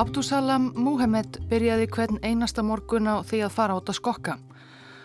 Abdusalam 0.00 0.70
Muhammed 0.80 1.42
byrjaði 1.50 1.84
hvern 1.92 2.18
einasta 2.24 2.62
morgun 2.64 3.04
á 3.04 3.20
því 3.20 3.42
að 3.44 3.52
fara 3.52 3.74
át 3.76 3.90
að 3.92 3.98
skokka. 3.98 4.36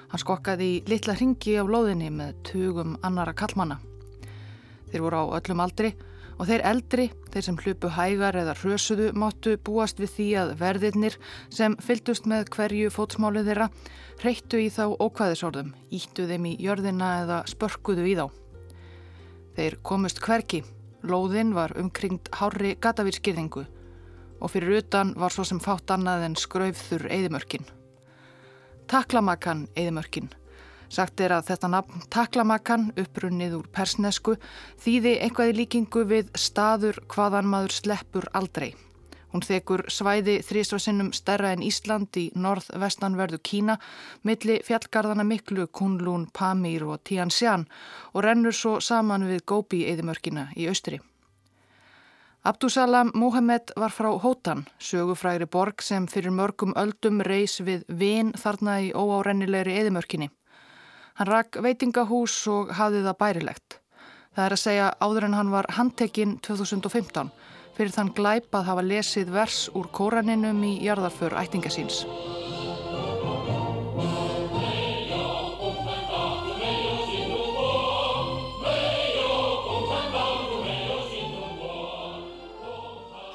Hann 0.08 0.22
skokkaði 0.22 0.70
í 0.72 0.78
litla 0.88 1.18
ringi 1.20 1.58
á 1.60 1.68
lóðinni 1.68 2.08
með 2.16 2.38
tugum 2.48 2.94
annara 3.04 3.34
kallmanna. 3.36 3.76
Þeir 4.94 5.04
voru 5.04 5.20
á 5.20 5.26
öllum 5.42 5.66
aldri 5.66 5.92
og 6.40 6.48
þeir 6.48 6.64
eldri, 6.72 7.10
þeir 7.28 7.48
sem 7.50 7.60
hlupu 7.66 7.92
hægar 7.92 8.40
eða 8.40 8.56
hrösuðu, 8.62 9.10
máttu 9.20 9.58
búast 9.60 10.00
við 10.00 10.14
því 10.16 10.30
að 10.46 10.56
verðirnir 10.64 11.20
sem 11.52 11.76
fyldust 11.84 12.32
með 12.32 12.48
hverju 12.56 12.96
fótsmálu 12.96 13.44
þeirra 13.44 13.68
hreyttu 14.24 14.64
í 14.64 14.72
þá 14.72 14.96
ókvæðisordum, 14.96 15.76
íttu 15.92 16.30
þeim 16.32 16.52
í 16.54 16.58
jörðina 16.64 17.14
eða 17.26 17.44
spörkuðu 17.52 18.08
í 18.08 18.16
þá. 18.16 18.30
Þeir 19.60 19.82
komust 19.84 20.24
hverki, 20.24 20.64
lóðin 21.04 21.52
var 21.52 21.76
umkringt 21.84 22.32
hári 22.40 22.78
gatavískirðingu 22.80 23.68
og 24.42 24.52
fyrir 24.54 24.82
utan 24.82 25.14
var 25.20 25.34
svo 25.34 25.46
sem 25.48 25.60
fátt 25.64 25.92
annað 25.94 26.26
en 26.30 26.40
skraufþur 26.40 27.08
eðimörkin. 27.12 27.68
Taklamakan 28.88 29.68
eðimörkin. 29.76 30.32
Sagt 30.90 31.20
er 31.20 31.34
að 31.34 31.48
þetta 31.50 31.70
nafn 31.74 32.04
taklamakan, 32.14 32.92
upprunnið 33.00 33.56
úr 33.58 33.70
persnesku, 33.74 34.36
þýði 34.82 35.18
einhvað 35.26 35.52
í 35.52 35.56
líkingu 35.60 36.06
við 36.10 36.30
staður 36.38 37.02
hvaðan 37.12 37.50
maður 37.50 37.80
sleppur 37.80 38.28
aldrei. 38.38 38.76
Hún 39.34 39.44
þekur 39.44 39.82
svæði 39.92 40.38
þrísvarsinnum 40.48 41.10
stærra 41.12 41.50
en 41.52 41.66
Ísland 41.66 42.16
í 42.16 42.30
norð-vestanverðu 42.40 43.42
Kína, 43.44 43.76
milli 44.24 44.62
fjallgarðana 44.64 45.26
miklu 45.28 45.66
Kunlun, 45.68 46.30
Pamir 46.32 46.86
og 46.88 47.02
Tianxian 47.04 47.66
og 48.14 48.24
rennur 48.24 48.56
svo 48.56 48.78
saman 48.80 49.28
við 49.28 49.44
Gobi-eðimörkina 49.52 50.54
í 50.56 50.70
austri. 50.72 51.02
Abdusalam 52.46 53.10
Mohamed 53.16 53.72
var 53.76 53.90
frá 53.90 54.12
Hótan, 54.22 54.68
sögufrægri 54.78 55.48
borg 55.50 55.82
sem 55.82 56.06
fyrir 56.06 56.30
mörgum 56.30 56.76
öldum 56.78 57.24
reys 57.26 57.56
við 57.58 57.88
vin 57.90 58.30
þarna 58.38 58.76
í 58.86 58.92
óárennilegri 58.94 59.74
eðimörkinni. 59.80 60.28
Hann 61.18 61.32
rakk 61.32 61.58
veitingahús 61.66 62.38
og 62.54 62.70
hafði 62.78 63.02
það 63.08 63.20
bærilegt. 63.24 63.80
Það 64.38 64.46
er 64.46 64.58
að 64.60 64.62
segja 64.62 64.94
áður 65.02 65.30
en 65.32 65.40
hann 65.40 65.52
var 65.58 65.72
handtekinn 65.74 66.38
2015 66.46 67.34
fyrir 67.74 67.98
þann 67.98 68.14
glæp 68.14 68.54
að 68.54 68.70
hafa 68.70 68.88
lesið 68.94 69.34
vers 69.34 69.60
úr 69.74 69.90
kóraninum 69.90 70.62
í 70.70 70.76
jarðarför 70.86 71.40
ættingasíns. 71.42 72.04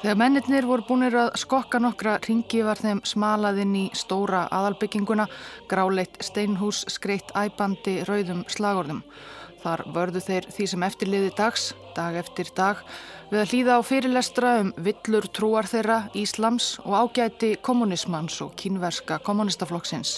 Þegar 0.01 0.17
mennirnir 0.17 0.65
voru 0.65 0.81
búinir 0.87 1.13
að 1.13 1.35
skokka 1.37 1.77
nokkra 1.77 2.15
ringi 2.25 2.63
var 2.65 2.79
þeim 2.81 3.03
smalaðinn 3.05 3.75
í 3.77 3.83
stóra 3.93 4.47
aðalbygginguna, 4.49 5.27
gráleitt 5.69 6.15
steinhús 6.25 6.79
skreitt 6.89 7.29
æbandi 7.37 7.99
rauðum 8.07 8.39
slagorðum. 8.49 9.03
Þar 9.61 9.83
vörðu 9.93 10.23
þeir 10.25 10.47
því 10.55 10.65
sem 10.71 10.85
eftirliði 10.87 11.29
dags, 11.37 11.65
dag 11.93 12.17
eftir 12.17 12.49
dag, 12.57 12.81
við 13.29 13.43
að 13.43 13.53
hlýða 13.53 13.75
á 13.77 13.81
fyrirlestra 13.85 14.53
um 14.63 14.71
villur 14.87 15.27
trúar 15.37 15.69
þeirra, 15.69 15.99
Íslams 16.17 16.71
og 16.81 16.95
ágæti 16.97 17.51
kommunismans 17.61 18.39
og 18.41 18.55
kínverska 18.57 19.19
kommunistaflokksins. 19.21 20.15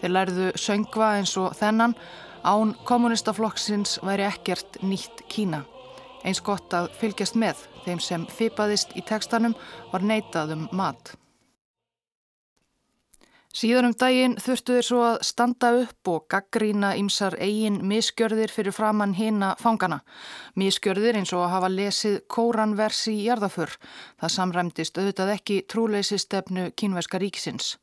Þeir 0.00 0.14
lærðu 0.16 0.48
söngva 0.58 1.12
eins 1.20 1.36
og 1.38 1.54
þennan, 1.54 1.94
án 2.42 2.74
kommunistaflokksins 2.82 4.00
væri 4.02 4.26
ekkert 4.26 4.82
nýtt 4.82 5.22
Kína. 5.30 5.62
Eins 6.24 6.40
gott 6.40 6.72
að 6.72 6.88
fylgjast 7.00 7.36
með 7.36 7.66
þeim 7.84 8.00
sem 8.00 8.24
fipaðist 8.32 8.96
í 8.96 9.04
tekstanum 9.04 9.56
var 9.92 10.06
neitað 10.06 10.56
um 10.56 10.64
mat. 10.72 11.14
Síðan 13.54 13.86
um 13.86 13.92
daginn 13.94 14.32
þurftu 14.42 14.74
þeir 14.74 14.86
svo 14.88 15.02
að 15.06 15.20
standa 15.28 15.68
upp 15.84 16.08
og 16.10 16.24
gaggrína 16.32 16.88
ymsar 16.98 17.36
eigin 17.38 17.76
miskjörðir 17.86 18.50
fyrir 18.50 18.74
framann 18.74 19.12
hina 19.14 19.52
fangana. 19.60 20.00
Miskjörðir 20.58 21.20
eins 21.20 21.30
og 21.36 21.44
að 21.44 21.52
hafa 21.52 21.70
lesið 21.70 22.16
kóranvers 22.26 23.04
í 23.12 23.14
jarðaför. 23.28 23.76
Það 24.18 24.34
samræmdist 24.38 24.98
auðvitað 24.98 25.32
ekki 25.36 25.60
trúleysistefnu 25.70 26.72
kínverska 26.74 27.22
ríkisins. 27.22 27.76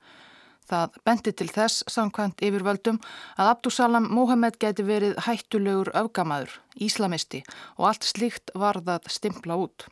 Það 0.71 0.99
bendi 1.03 1.31
til 1.35 1.49
þess 1.51 1.83
samkvæmt 1.91 2.41
yfirvöldum 2.47 3.01
að 3.35 3.49
Abdusalam 3.53 4.05
Mohamed 4.15 4.55
geti 4.61 4.85
verið 4.87 5.17
hættulegur 5.25 5.89
öfgamaður, 5.99 6.53
íslamisti 6.79 7.41
og 7.75 7.89
allt 7.89 8.07
slíkt 8.07 8.53
varðað 8.55 9.09
stimpla 9.11 9.57
út. 9.65 9.89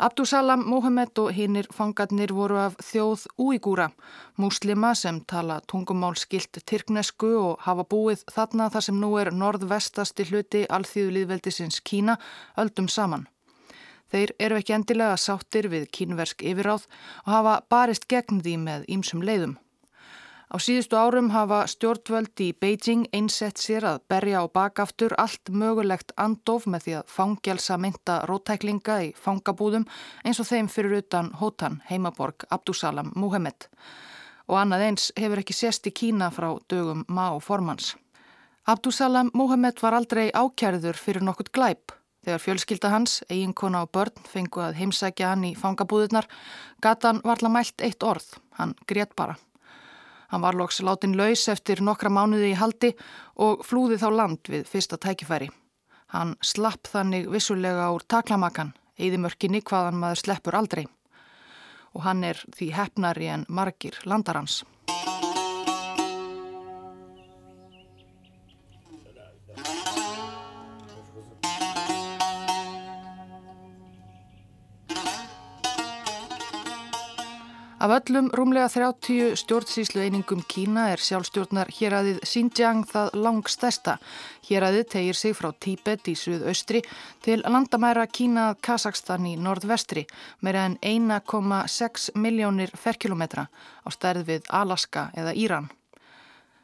Abdusalam 0.00 0.62
Mohamed 0.64 1.18
og 1.18 1.32
hinnir 1.36 1.66
fangarnir 1.76 2.30
voru 2.32 2.56
af 2.56 2.76
þjóð 2.86 3.24
úígúra, 3.36 3.88
múslima 4.38 4.94
sem 4.94 5.18
tala 5.28 5.58
tungumál 5.68 6.14
skilt 6.16 6.62
tyrknesku 6.70 7.32
og 7.40 7.66
hafa 7.66 7.84
búið 7.84 8.22
þarna 8.32 8.70
þar 8.72 8.86
sem 8.86 9.00
nú 9.02 9.10
er 9.20 9.32
norðvestasti 9.34 10.28
hluti 10.30 10.62
alþjóðliðveldisins 10.70 11.82
Kína 11.82 12.14
öldum 12.56 12.88
saman. 12.88 13.26
Þeir 14.10 14.32
eru 14.38 14.62
ekki 14.62 14.76
endilega 14.78 15.18
sáttir 15.20 15.68
við 15.68 15.90
kínversk 15.98 16.46
yfiráð 16.46 16.86
og 17.26 17.34
hafa 17.34 17.58
barist 17.68 18.08
gegn 18.08 18.40
því 18.40 18.56
með 18.62 18.88
ýmsum 18.96 19.26
leiðum. 19.26 19.58
Á 20.50 20.58
síðustu 20.58 20.98
árum 20.98 21.28
hafa 21.30 21.60
stjórnvöld 21.70 22.40
í 22.42 22.48
Beijing 22.58 23.04
einsett 23.14 23.60
sér 23.62 23.84
að 23.86 24.00
berja 24.10 24.40
á 24.42 24.50
bakaftur 24.50 25.12
allt 25.14 25.46
mögulegt 25.46 26.10
andof 26.18 26.64
með 26.66 26.86
því 26.86 26.94
að 26.98 27.12
fangelsa 27.14 27.76
mynda 27.78 28.16
rótæklinga 28.26 28.96
í 29.06 29.12
fangabúðum 29.14 29.84
eins 30.26 30.40
og 30.42 30.48
þeim 30.48 30.66
fyrir 30.66 30.96
utan 31.04 31.28
Hótan, 31.38 31.76
heimaborg 31.86 32.42
Abdusalam 32.50 33.12
Muhammed. 33.14 33.68
Og 34.50 34.58
annað 34.58 34.82
eins 34.88 35.04
hefur 35.14 35.38
ekki 35.38 35.54
sést 35.54 35.86
í 35.86 35.92
Kína 35.94 36.32
frá 36.34 36.48
dögum 36.66 37.04
má 37.06 37.38
formans. 37.38 37.92
Abdusalam 38.66 39.30
Muhammed 39.32 39.78
var 39.78 39.94
aldrei 39.94 40.32
ákjærður 40.34 40.98
fyrir 40.98 41.22
nokkurt 41.22 41.52
glæp. 41.54 41.94
Þegar 42.26 42.42
fjölskylda 42.42 42.90
hans, 42.90 43.20
eiginkona 43.30 43.84
og 43.86 43.94
börn 43.94 44.26
fengu 44.26 44.64
að 44.66 44.82
heimsækja 44.82 45.30
hann 45.30 45.46
í 45.46 45.54
fangabúðunar, 45.54 46.26
gatan 46.82 47.22
varla 47.22 47.52
mælt 47.54 47.86
eitt 47.86 48.02
orð, 48.02 48.26
hann 48.58 48.74
grét 48.90 49.14
bara. 49.14 49.38
Hann 50.30 50.44
var 50.44 50.54
loks 50.54 50.78
látin 50.86 51.16
laus 51.18 51.48
eftir 51.50 51.82
nokkra 51.82 52.10
mánuði 52.10 52.52
í 52.52 52.58
haldi 52.58 52.92
og 53.42 53.64
flúði 53.66 53.98
þá 53.98 54.08
land 54.14 54.50
við 54.52 54.68
fyrsta 54.70 54.98
tækifæri. 55.02 55.50
Hann 56.14 56.36
slapp 56.42 56.86
þannig 56.90 57.26
vissulega 57.30 57.88
úr 57.94 58.04
taklamakan, 58.06 58.72
eðimörkinni 58.98 59.62
hvaðan 59.66 59.98
maður 59.98 60.22
sleppur 60.22 60.58
aldrei. 60.58 60.84
Og 61.94 62.04
hann 62.06 62.22
er 62.26 62.38
því 62.54 62.70
hefnari 62.76 63.30
en 63.30 63.46
margir 63.48 63.98
landarhans. 64.06 64.62
Af 77.80 77.90
öllum 77.96 78.26
rúmlega 78.36 78.68
30 78.68 79.36
stjórnsýslu 79.40 80.02
einingum 80.04 80.42
Kína 80.44 80.90
er 80.92 81.00
sjálfstjórnar 81.00 81.70
héræðið 81.72 82.18
Xinjiang 82.28 82.82
það 82.90 83.14
langstesta. 83.16 83.94
Héræðið 84.44 84.84
tegir 84.92 85.16
sig 85.16 85.32
frá 85.38 85.48
Tíbet 85.56 86.10
í 86.12 86.14
suðaustri 86.20 86.82
til 87.24 87.40
landamæra 87.40 88.04
Kína 88.04 88.50
Kazakstan 88.60 89.24
í 89.30 89.32
nordvestri, 89.40 90.04
meira 90.44 90.66
en 90.68 90.76
1,6 90.84 92.10
miljónir 92.20 92.68
ferkilometra 92.76 93.46
á 93.48 93.88
stærð 93.88 94.28
við 94.28 94.52
Alaska 94.60 95.08
eða 95.16 95.32
Íran. 95.32 95.72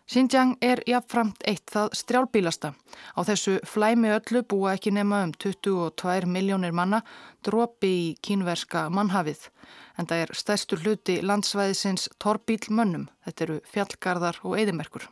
Xinjiang 0.06 0.52
er 0.60 0.84
jafnframt 0.86 1.40
eitt 1.48 1.64
það 1.72 1.96
strjálbílasta. 1.96 2.74
Á 3.16 3.20
þessu 3.24 3.56
flæmi 3.64 4.12
öllu 4.18 4.44
búa 4.44 4.76
ekki 4.76 4.92
nema 4.92 5.24
um 5.24 5.32
22 5.32 6.28
miljónir 6.28 6.76
manna 6.76 7.00
dropi 7.40 7.94
í 8.04 8.14
kínverska 8.20 8.90
mannhafið. 8.92 9.48
En 9.96 10.06
það 10.06 10.22
er 10.22 10.32
stærstur 10.36 10.82
hluti 10.84 11.20
landsvæðisins 11.24 12.08
torbíl 12.20 12.60
mönnum. 12.68 13.08
Þetta 13.24 13.44
eru 13.46 13.60
fjallgarðar 13.72 14.40
og 14.44 14.58
eðimerkur. 14.60 15.08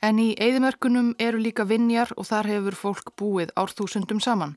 En 0.00 0.20
í 0.22 0.30
eðimerkunum 0.38 1.14
eru 1.18 1.40
líka 1.42 1.66
vinjar 1.66 2.12
og 2.16 2.28
þar 2.28 2.48
hefur 2.52 2.76
fólk 2.78 3.12
búið 3.18 3.52
árþúsundum 3.58 4.20
saman. 4.22 4.54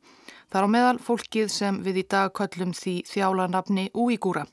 Þar 0.54 0.68
á 0.68 0.74
meðal 0.76 0.98
fólkið 1.02 1.50
sem 1.50 1.80
við 1.82 2.04
í 2.04 2.08
dag 2.14 2.34
kallum 2.38 2.76
því 2.78 2.96
þjálanafni 3.10 3.88
úígúra. 3.98 4.46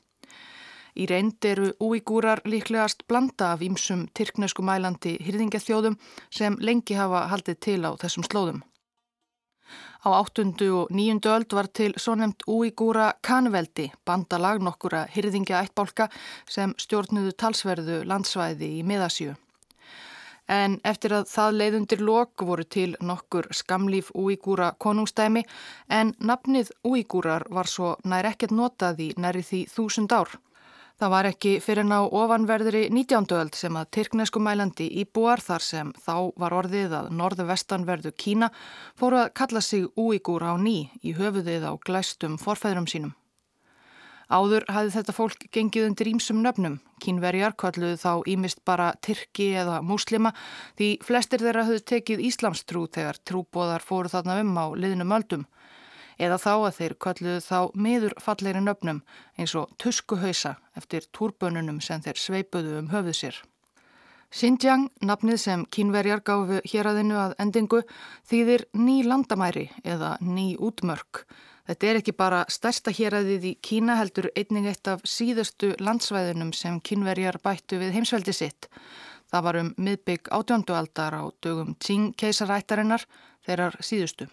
Í 0.97 1.05
reynd 1.07 1.45
eru 1.45 1.69
úígúrar 1.79 2.41
líklegast 2.49 3.05
blanda 3.07 3.53
af 3.53 3.61
ímsum 3.61 4.07
tyrknesku 4.17 4.65
mælandi 4.65 5.13
hyrðingathjóðum 5.23 5.99
sem 6.33 6.57
lengi 6.59 6.97
hafa 6.97 7.27
haldið 7.31 7.59
til 7.61 7.81
á 7.85 7.93
þessum 8.01 8.25
slóðum. 8.25 8.63
Á 9.99 10.09
áttundu 10.15 10.67
og 10.79 10.91
nýjundu 10.95 11.27
öld 11.35 11.53
var 11.57 11.67
til 11.67 11.93
svo 11.99 12.13
nefnt 12.15 12.45
úígúra 12.47 13.09
kanveldi, 13.21 13.89
bandalag 14.07 14.61
nokkura 14.63 15.01
hyrðingja 15.11 15.59
ættbálka 15.65 16.07
sem 16.47 16.71
stjórnuðu 16.79 17.33
talsverðu 17.35 17.97
landsvæði 18.07 18.69
í 18.79 18.85
miðasjú. 18.87 19.35
En 20.49 20.79
eftir 20.87 21.13
að 21.13 21.27
það 21.29 21.57
leiðundir 21.61 22.01
lok 22.01 22.45
voru 22.47 22.63
til 22.63 22.95
nokkur 23.03 23.51
skamlíf 23.53 24.13
úígúra 24.15 24.71
konungstæmi 24.79 25.43
en 25.99 26.15
nafnið 26.19 26.71
úígúrar 26.87 27.45
var 27.51 27.67
svo 27.67 27.97
nær 28.05 28.31
ekkert 28.31 28.55
notað 28.55 29.03
í 29.03 29.09
næri 29.17 29.43
því 29.43 29.65
þúsund 29.75 30.15
ár. 30.15 30.31
Það 30.99 31.11
var 31.13 31.27
ekki 31.29 31.51
fyrir 31.63 31.85
ná 31.87 32.01
ofanverðri 32.03 32.81
19. 32.91 33.29
öld 33.39 33.55
sem 33.55 33.75
að 33.79 33.87
Tyrknesku 33.95 34.41
mælandi 34.43 34.89
íbúar 34.99 35.39
þar 35.39 35.63
sem 35.63 35.93
þá 35.95 36.15
var 36.43 36.55
orðið 36.57 36.95
að 36.97 37.05
norðu 37.15 37.45
vestanverðu 37.47 38.11
Kína 38.19 38.49
fóru 38.99 39.21
að 39.21 39.31
kalla 39.39 39.61
sig 39.63 39.85
úígúr 39.95 40.43
á 40.43 40.59
ný 40.59 40.89
í 40.99 41.13
höfuðið 41.15 41.69
á 41.71 41.79
glæstum 41.87 42.35
forfæðrum 42.41 42.89
sínum. 42.91 43.13
Áður 44.27 44.67
hafði 44.67 44.91
þetta 44.97 45.15
fólk 45.15 45.47
gengið 45.55 45.87
undir 45.87 46.11
ímsum 46.11 46.43
nöfnum. 46.43 46.75
Kínverjar 46.99 47.55
kalluðu 47.55 47.95
þá 48.03 48.11
ímist 48.27 48.59
bara 48.67 48.91
Tyrki 48.99 49.53
eða 49.55 49.79
Múslima 49.79 50.33
því 50.75 50.97
flestir 51.07 51.39
þeirra 51.39 51.63
hafðu 51.63 51.85
tekið 51.93 52.25
Íslamstrú 52.27 52.83
þegar 52.91 53.23
trúbóðar 53.23 53.87
fóru 53.87 54.11
þarna 54.11 54.41
um 54.43 54.51
á 54.59 54.65
liðnum 54.75 55.15
öldum. 55.15 55.47
Eða 56.19 56.37
þá 56.43 56.53
að 56.53 56.73
þeir 56.79 56.95
kalluðu 57.05 57.41
þá 57.45 57.59
miður 57.73 58.15
falleiri 58.19 58.61
nöfnum 58.63 59.03
eins 59.39 59.55
og 59.55 59.71
Tuskuhausa 59.79 60.57
eftir 60.75 61.07
túrbönunum 61.15 61.79
sem 61.81 62.03
þeir 62.03 62.19
sveipuðu 62.19 62.75
um 62.81 62.91
höfuð 62.91 63.15
sér. 63.15 63.39
Xinjiang, 64.29 64.91
nafnið 65.01 65.39
sem 65.41 65.61
kínverjar 65.73 66.21
gáfu 66.21 66.59
hér 66.69 66.89
aðinu 66.91 67.15
að 67.17 67.31
endingu, 67.41 67.79
þýðir 68.29 68.67
ný 68.77 68.99
landamæri 69.07 69.69
eða 69.81 70.17
ný 70.21 70.51
útmörk. 70.53 71.23
Þetta 71.69 71.87
er 71.87 71.99
ekki 71.99 72.13
bara 72.17 72.43
stærsta 72.49 72.93
héræðið 72.93 73.47
í 73.49 73.55
Kína 73.65 73.95
heldur 73.97 74.29
einning 74.37 74.69
eitt 74.69 74.89
af 74.89 75.01
síðustu 75.05 75.71
landsvæðunum 75.81 76.51
sem 76.53 76.77
kynverjar 76.81 77.39
bættu 77.41 77.81
við 77.81 77.95
heimsveldi 77.97 78.33
sitt. 78.33 78.69
Það 79.29 79.45
var 79.45 79.59
um 79.63 79.71
miðbygg 79.77 80.29
átjóndu 80.33 80.77
aldar 80.77 81.17
á 81.17 81.23
dögum 81.41 81.75
Tsing 81.77 82.13
keisarættarinnar 82.17 83.05
þeirrar 83.45 83.77
síðustu. 83.85 84.29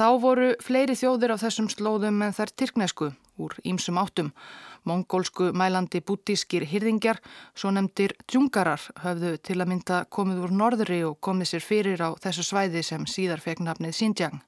Þá 0.00 0.06
voru 0.16 0.46
fleiri 0.64 0.94
þjóðir 0.96 1.34
á 1.36 1.42
þessum 1.42 1.66
slóðum 1.68 2.22
en 2.24 2.32
þær 2.32 2.50
tyrknesku 2.56 3.10
úr 3.36 3.54
ímsum 3.68 3.98
áttum. 4.00 4.30
Mongólsku 4.88 5.50
mælandi 5.52 6.00
bútískir 6.00 6.64
hyrðingjar, 6.70 7.18
svo 7.52 7.68
nefndir 7.76 8.14
djungarar, 8.24 8.80
höfðu 9.04 9.34
til 9.44 9.58
að 9.60 9.68
mynda 9.68 9.98
komið 10.08 10.38
úr 10.46 10.54
norðri 10.56 11.02
og 11.04 11.18
komið 11.20 11.50
sér 11.50 11.66
fyrir 11.66 12.00
á 12.00 12.16
þessu 12.16 12.46
svæði 12.48 12.80
sem 12.88 13.04
síðar 13.04 13.44
fekk 13.44 13.60
nafnið 13.66 13.98
Xinjiang. 13.98 14.38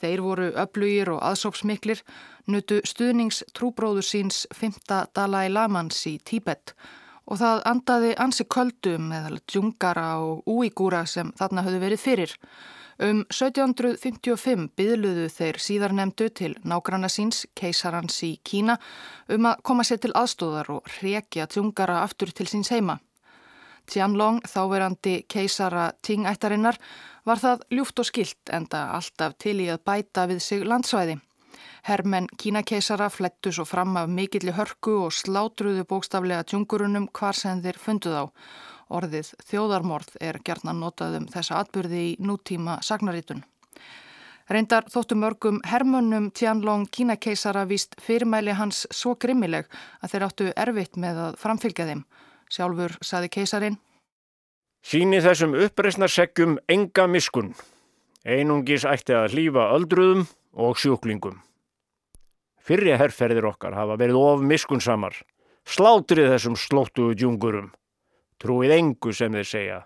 Þeir 0.00 0.22
voru 0.24 0.46
öflugir 0.62 1.10
og 1.12 1.20
aðsópsmiklir, 1.28 2.00
nutu 2.48 2.78
stuðnings 2.88 3.42
trúbróður 3.52 4.08
síns 4.08 4.46
5. 4.56 4.80
Dalai 5.12 5.50
Lamans 5.52 5.98
í 6.08 6.14
Tíbet 6.24 6.72
og 7.28 7.42
það 7.42 7.60
andaði 7.68 8.16
ansi 8.16 8.48
köldum 8.48 9.12
eða 9.12 9.42
djungara 9.44 10.08
og 10.24 10.48
úígúra 10.48 11.04
sem 11.04 11.36
þarna 11.36 11.66
höfðu 11.68 11.82
verið 11.84 12.00
fyrir. 12.00 12.34
Um 13.02 13.24
1755 13.26 14.68
byðluðu 14.78 15.26
þeir 15.34 15.58
síðar 15.58 15.94
nefndu 15.98 16.28
til 16.30 16.52
nágranna 16.62 17.08
síns, 17.10 17.42
keisarans 17.58 18.20
í 18.22 18.36
Kína, 18.46 18.78
um 19.28 19.48
að 19.50 19.64
koma 19.66 19.82
sér 19.82 19.98
til 20.04 20.12
aðstóðar 20.14 20.70
og 20.76 20.94
rekja 21.00 21.48
djungara 21.50 22.04
aftur 22.04 22.30
til 22.30 22.46
síns 22.46 22.70
heima. 22.70 23.00
Tianlong, 23.90 24.40
þáverandi 24.48 25.24
keisara 25.28 25.90
Ting-ættarinnar, 26.06 26.78
var 27.26 27.40
það 27.42 27.64
ljúft 27.74 28.00
og 28.00 28.08
skilt 28.08 28.52
enda 28.52 28.86
alltaf 28.96 29.34
til 29.42 29.58
í 29.60 29.68
að 29.72 29.82
bæta 29.84 30.28
við 30.30 30.40
sig 30.44 30.64
landsvæði. 30.64 31.18
Hermenn 31.84 32.30
kínakeisara 32.40 33.10
flettu 33.12 33.52
svo 33.52 33.66
fram 33.68 33.96
af 34.00 34.08
mikilli 34.08 34.54
hörku 34.56 34.94
og 35.04 35.12
slátruðu 35.12 35.84
bókstaflega 35.84 36.46
tjungurunum 36.48 37.10
hvar 37.12 37.36
sem 37.36 37.60
þeir 37.60 37.78
funduð 37.82 38.16
á. 38.16 38.24
Orðið 38.90 39.32
þjóðarmorð 39.48 40.16
er 40.20 40.40
gerna 40.44 40.74
notað 40.76 41.18
um 41.20 41.28
þessa 41.32 41.62
atbyrði 41.62 42.02
í 42.10 42.16
nútíma 42.20 42.80
sagnarítun. 42.84 43.44
Reyndar 44.50 44.84
þóttu 44.92 45.16
mörgum 45.16 45.62
hermönnum 45.64 46.28
Tianlong 46.36 46.84
kínakeisara 46.92 47.64
víst 47.64 47.96
fyrirmæli 48.00 48.52
hans 48.58 48.84
svo 48.92 49.14
grimmileg 49.16 49.70
að 50.02 50.12
þeir 50.12 50.26
áttu 50.28 50.52
erfitt 50.52 51.00
með 51.00 51.22
að 51.28 51.40
framfylgja 51.40 51.88
þeim. 51.88 52.04
Sjálfur 52.52 52.98
saði 53.00 53.32
keisarin 53.32 53.80
Sýni 54.84 55.16
þessum 55.24 55.54
uppreysnarseggjum 55.56 56.58
enga 56.68 57.06
miskun. 57.08 57.54
Einungis 58.20 58.84
ætti 58.84 59.14
að 59.16 59.32
hlýfa 59.32 59.70
öldruðum 59.72 60.26
og 60.60 60.76
sjúklingum. 60.76 61.38
Fyrri 62.60 62.92
herrferðir 62.92 63.48
okkar 63.48 63.72
hafa 63.78 63.96
verið 64.00 64.18
of 64.20 64.44
miskunsamar. 64.44 65.16
Slátrið 65.64 66.28
þessum 66.34 66.58
slóttuðu 66.60 67.16
djungurum. 67.16 67.72
Trúið 68.42 68.78
engu 68.78 69.12
sem 69.12 69.32
þeir 69.32 69.50
segja. 69.50 69.80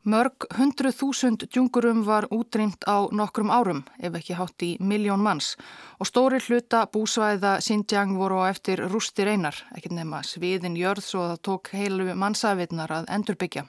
Mörg 0.00 0.46
hundru 0.56 0.88
þúsund 0.96 1.42
djungurum 1.52 1.98
var 2.06 2.24
útrýmt 2.32 2.86
á 2.88 3.04
nokkrum 3.12 3.50
árum, 3.52 3.82
ef 4.00 4.14
ekki 4.16 4.32
hátt 4.38 4.64
í 4.64 4.70
miljón 4.80 5.20
manns 5.20 5.58
og 6.00 6.08
stóri 6.08 6.38
hluta 6.40 6.86
búsvæða 6.88 7.58
Xinjiang 7.60 8.16
voru 8.16 8.40
á 8.40 8.48
eftir 8.48 8.80
rústir 8.88 9.28
einar, 9.28 9.58
ekki 9.76 9.92
nema 9.92 10.22
sviðin 10.24 10.78
jörð 10.80 11.04
svo 11.04 11.26
það 11.28 11.42
tók 11.44 11.68
heilu 11.76 12.14
mannsafitnar 12.16 12.96
að 12.96 13.12
endurbyggja. 13.12 13.66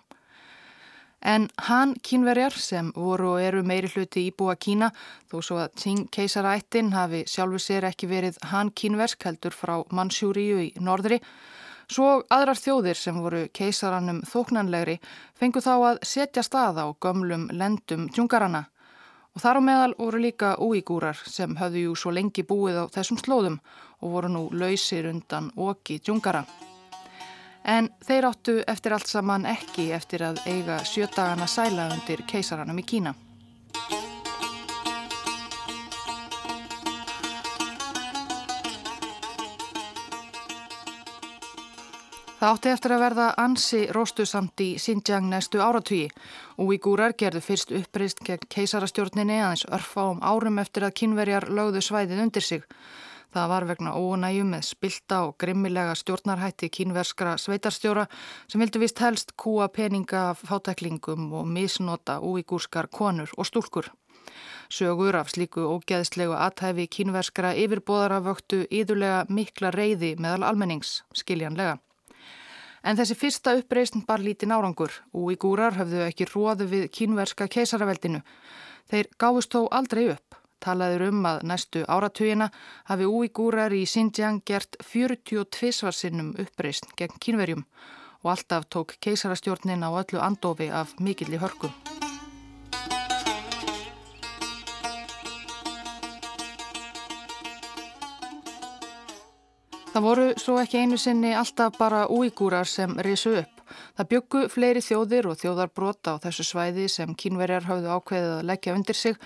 En 1.22 1.50
hann 1.68 1.98
kínverjar 2.00 2.56
sem 2.56 2.94
voru 2.96 3.36
og 3.36 3.42
eru 3.44 3.62
meiri 3.68 3.92
hluti 3.92 4.24
íbúa 4.32 4.56
Kína 4.56 4.94
þó 5.30 5.42
svo 5.44 5.60
að 5.62 5.76
Tsing 5.76 6.08
keisarættin 6.16 6.96
hafi 6.96 7.26
sjálfur 7.28 7.60
sér 7.60 7.92
ekki 7.92 8.08
verið 8.08 8.40
hann 8.54 8.72
kínversk 8.72 9.28
heldur 9.28 9.52
frá 9.52 9.82
Mansjúriu 9.92 10.64
í 10.64 10.72
norðri 10.80 11.20
svo 11.92 12.22
aðrar 12.32 12.60
þjóðir 12.60 12.98
sem 12.98 13.18
voru 13.20 13.46
keisarannum 13.54 14.22
þóknanlegri 14.28 14.98
fengu 15.38 15.62
þá 15.64 15.74
að 15.76 16.04
setja 16.08 16.44
stað 16.46 16.80
á 16.84 16.86
gömlum 17.04 17.50
lendum 17.52 18.08
tjungarana 18.10 18.66
og 19.36 19.44
þar 19.44 19.60
á 19.60 19.62
meðal 19.64 19.94
voru 20.00 20.22
líka 20.24 20.56
úígúrar 20.60 21.20
sem 21.28 21.56
höfðu 21.60 21.86
jú 21.86 21.96
svo 21.96 22.12
lengi 22.16 22.44
búið 22.48 22.84
á 22.84 22.86
þessum 22.92 23.20
slóðum 23.22 23.60
og 24.02 24.16
voru 24.16 24.32
nú 24.32 24.44
lausir 24.52 25.08
undan 25.12 25.52
oki 25.56 26.00
tjungara. 26.00 26.44
En 27.64 27.92
þeir 28.02 28.28
áttu 28.32 28.56
eftir 28.68 28.96
allt 28.96 29.08
saman 29.08 29.46
ekki 29.46 29.92
eftir 29.94 30.26
að 30.26 30.42
eiga 30.50 30.82
sjötagana 30.84 31.48
sæla 31.48 31.92
undir 31.94 32.26
keisaranum 32.28 32.82
í 32.82 32.88
Kína. 32.88 33.14
Það 42.42 42.56
átti 42.56 42.70
eftir 42.74 42.92
að 42.96 43.02
verða 43.04 43.26
ansi 43.38 43.80
róstusamt 43.94 44.62
í 44.66 44.68
Xinjiang 44.82 45.28
næstu 45.30 45.60
áratvíi 45.62 46.08
og 46.56 46.72
Uyghúrar 46.74 47.14
gerðu 47.14 47.38
fyrst 47.46 47.74
uppreist 47.78 48.24
gegn 48.26 48.48
keisarastjórninni 48.50 49.36
aðeins 49.38 49.68
örfa 49.78 50.08
um 50.10 50.24
árum 50.26 50.58
eftir 50.58 50.88
að 50.88 50.96
kynverjar 50.98 51.46
lögðu 51.54 51.84
svæðið 51.86 52.24
undir 52.24 52.46
sig. 52.48 52.64
Það 53.30 53.52
var 53.52 53.66
vegna 53.70 53.92
ónægjum 53.94 54.50
með 54.56 54.64
spilta 54.72 55.20
og 55.28 55.36
grimmilega 55.44 55.94
stjórnarhætti 56.02 56.72
kínverskra 56.80 57.36
sveitarstjóra 57.44 58.08
sem 58.50 58.66
vildu 58.66 58.82
vist 58.82 59.04
helst 59.06 59.36
kúa 59.38 59.70
peninga 59.70 60.24
fátæklingum 60.42 61.30
og 61.38 61.46
misnota 61.46 62.18
úígúrskar 62.26 62.90
konur 62.90 63.30
og 63.38 63.52
stúlkur. 63.52 63.92
Sögur 64.66 65.22
af 65.22 65.30
slíku 65.30 65.70
ógeðslegu 65.76 66.34
athæfi 66.34 66.90
kínverskra 66.90 67.54
yfirbóðara 67.54 68.18
vöktu 68.26 68.66
íðulega 68.66 69.28
mikla 69.30 69.70
reyði 69.78 70.16
meðal 70.18 70.50
almennings, 70.50 71.04
skiljanlega. 71.14 71.78
En 72.84 72.98
þessi 72.98 73.16
fyrsta 73.18 73.54
uppreysn 73.60 74.06
bar 74.08 74.24
lítið 74.26 74.50
nárangur. 74.50 74.94
Úígúrar 75.14 75.78
höfðu 75.78 76.06
ekki 76.08 76.26
róðu 76.32 76.68
við 76.72 76.88
kínverska 76.98 77.48
keisaraveldinu. 77.52 78.24
Þeir 78.90 79.10
gáðust 79.22 79.54
þó 79.54 79.68
aldrei 79.70 80.08
upp 80.16 80.38
talaður 80.62 81.08
um 81.10 81.26
að 81.26 81.42
næstu 81.52 81.84
áratugina 81.90 82.52
hafi 82.90 83.10
úígúrar 83.10 83.74
í 83.74 83.84
Xinjiang 83.90 84.44
gert 84.46 84.78
42 84.86 85.74
svarsinnum 85.80 86.36
uppreist 86.44 86.94
gegn 87.00 87.18
kínverjum 87.26 87.66
og 88.22 88.32
alltaf 88.36 88.70
tók 88.70 88.96
keisarastjórnin 89.02 89.86
á 89.86 89.90
öllu 89.90 90.22
andofi 90.22 90.70
af 90.70 90.98
mikill 91.02 91.34
í 91.34 91.42
Það 99.92 100.06
voru 100.06 100.26
svo 100.40 100.54
ekki 100.62 100.80
einu 100.80 100.96
sinni 100.96 101.34
alltaf 101.36 101.74
bara 101.76 102.06
úígúrar 102.08 102.68
sem 102.70 102.94
risu 103.04 103.34
upp. 103.42 103.58
Það 104.00 104.08
byggu 104.14 104.44
fleiri 104.54 104.84
þjóðir 104.86 105.28
og 105.28 105.40
þjóðarbrota 105.42 106.14
á 106.16 106.24
þessu 106.24 106.46
svæði 106.48 106.86
sem 106.94 107.12
kínverjar 107.12 107.68
hafðu 107.68 107.90
ákveðið 107.98 108.36
að 108.38 108.46
leggja 108.48 108.76
undir 108.78 108.96
sig 108.96 109.20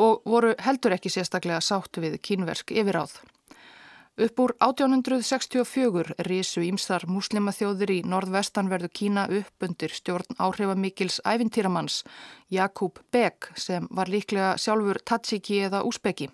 og 0.00 0.22
voru 0.24 0.54
heldur 0.64 0.96
ekki 0.96 1.12
sérstaklega 1.12 1.60
sátt 1.60 2.00
við 2.00 2.16
kínversk 2.24 2.72
yfiráð. 2.72 3.18
Upp 4.16 4.40
úr 4.40 4.54
1864 4.64 6.16
risu 6.24 6.64
ímsar 6.64 7.04
muslimaþjóðir 7.12 7.92
í 7.92 8.00
norðvestanverðu 8.08 8.88
Kína 8.88 9.26
upp 9.28 9.68
undir 9.68 9.92
stjórn 9.92 10.40
áhrifamikils 10.40 11.20
æfintýramanns 11.28 12.00
Jakub 12.48 13.02
Beg 13.12 13.52
sem 13.52 13.84
var 13.92 14.08
líklega 14.08 14.54
sjálfur 14.56 15.04
Tatsiki 15.04 15.60
eða 15.68 15.84
Úsbeki. 15.84 16.30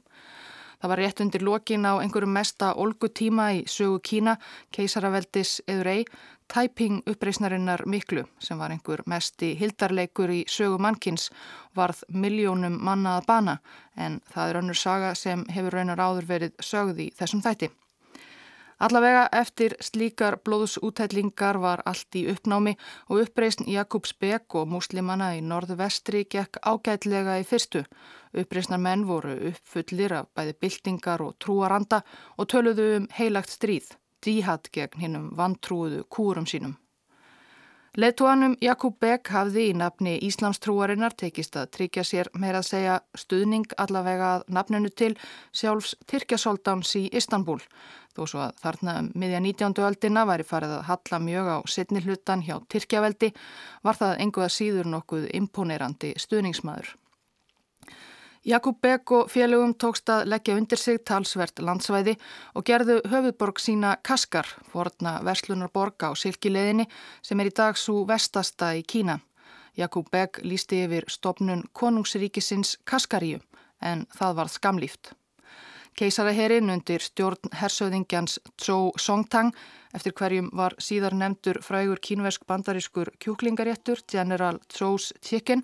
Það 0.82 0.90
var 0.90 0.98
rétt 0.98 1.20
undir 1.22 1.42
lokin 1.46 1.86
á 1.86 2.02
einhverjum 2.02 2.32
mesta 2.34 2.72
olgutíma 2.74 3.44
í 3.54 3.58
sögu 3.70 4.00
Kína, 4.02 4.32
keisaraveldis 4.74 5.60
eður 5.70 5.90
ei, 5.92 6.04
Taiping 6.52 6.98
uppreysnarinnar 7.08 7.84
miklu 7.86 8.26
sem 8.42 8.58
var 8.60 8.74
einhver 8.74 9.00
mesti 9.08 9.54
hildarleikur 9.56 10.32
í 10.34 10.40
sögu 10.50 10.76
mannkins 10.82 11.30
varð 11.78 12.02
miljónum 12.12 12.76
mannaða 12.82 13.22
bana 13.28 13.54
en 13.96 14.18
það 14.34 14.50
er 14.50 14.58
önnur 14.60 14.80
saga 14.80 15.14
sem 15.16 15.46
hefur 15.54 15.78
raunar 15.78 16.02
áður 16.02 16.28
verið 16.34 16.58
sögð 16.60 17.00
í 17.06 17.08
þessum 17.16 17.40
þætti. 17.46 17.70
Allavega 18.82 19.28
eftir 19.38 19.76
slíkar 19.78 20.40
blóðsútællingar 20.42 21.60
var 21.62 21.84
allt 21.86 22.16
í 22.18 22.24
uppnámi 22.32 22.72
og 23.06 23.20
uppreysn 23.22 23.68
Jakobs 23.70 24.10
Beck 24.18 24.56
og 24.58 24.66
múslimana 24.72 25.28
í 25.38 25.44
norðvestri 25.46 26.24
gekk 26.34 26.58
ágætlega 26.66 27.38
í 27.38 27.46
fyrstu. 27.46 27.84
Uppreysnar 28.34 28.82
menn 28.82 29.06
voru 29.06 29.36
uppfullir 29.52 30.16
af 30.18 30.32
bæði 30.34 30.58
byltingar 30.66 31.22
og 31.22 31.38
trúaranda 31.38 32.02
og 32.34 32.50
töluðu 32.50 32.88
um 32.96 33.10
heilagt 33.14 33.54
stríð, 33.54 33.94
díhat 34.18 34.72
gegn 34.74 35.06
hinnum 35.06 35.30
vantrúuðu 35.38 36.02
kúrum 36.10 36.50
sínum. 36.50 36.81
Leituanum 37.92 38.54
Jakub 38.64 38.94
Beck 39.04 39.28
hafði 39.28 39.66
í 39.68 39.72
nafni 39.76 40.14
Íslamstrúarinnar 40.24 41.12
tekist 41.12 41.58
að 41.60 41.66
tryggja 41.76 42.04
sér 42.08 42.30
meira 42.40 42.62
að 42.62 42.70
segja 42.70 42.94
stuðning 43.20 43.74
allavega 43.84 44.30
að 44.38 44.46
nafninu 44.56 44.88
til 44.96 45.10
sjálfs 45.52 45.92
Tyrkjasóldáns 46.08 46.94
í 46.96 47.02
Istanbul 47.12 47.58
þó 48.16 48.22
svo 48.24 48.40
að 48.46 48.64
þarna 48.64 48.96
um 49.02 49.12
miðja 49.12 49.42
19. 49.44 49.76
öldina 49.90 50.24
væri 50.24 50.48
farið 50.48 50.72
að 50.78 50.88
halla 50.88 51.20
mjög 51.26 51.52
á 51.52 51.58
setni 51.68 52.00
hlutan 52.06 52.46
hjá 52.48 52.56
Tyrkjaveldi 52.72 53.34
var 53.84 54.00
það 54.00 54.16
enguða 54.24 54.48
síður 54.56 54.88
nokkuð 54.96 55.28
imponerandi 55.36 56.16
stuðningsmaður. 56.16 56.94
Jakub 58.44 58.80
Beck 58.80 59.10
og 59.10 59.28
félögum 59.30 59.70
tókst 59.78 60.10
að 60.10 60.24
leggja 60.26 60.56
undir 60.58 60.80
sig 60.80 60.98
talsvert 61.06 61.60
landsvæði 61.62 62.16
og 62.58 62.64
gerðu 62.66 62.96
höfuborg 63.06 63.60
sína 63.62 63.92
Kaskar, 64.02 64.48
vortna 64.72 65.20
verslunarborg 65.22 66.02
á 66.02 66.10
Silkileðinni 66.18 66.88
sem 67.22 67.38
er 67.38 67.52
í 67.52 67.54
dag 67.54 67.78
svo 67.78 68.02
vestasta 68.08 68.72
í 68.74 68.82
Kína. 68.82 69.20
Jakub 69.78 70.10
Beck 70.10 70.42
lísti 70.42 70.82
yfir 70.88 71.06
stopnun 71.06 71.62
konungsríkisins 71.72 72.80
Kaskaríu 72.84 73.38
en 73.80 74.08
það 74.10 74.34
var 74.34 74.50
skamlíft. 74.50 75.14
Keisaraherin 75.94 76.70
undir 76.72 77.04
stjórn 77.04 77.54
hersöðingjans 77.54 78.40
Zhou 78.58 78.90
Songtang 78.98 79.54
eftir 79.94 80.16
hverjum 80.18 80.50
var 80.56 80.74
síðar 80.82 81.14
nefndur 81.14 81.62
frægur 81.62 82.02
kínvesk 82.02 82.42
bandarískur 82.48 83.14
kjúklingaréttur 83.22 84.02
General 84.10 84.58
Zhou's 84.66 85.12
Chicken 85.22 85.62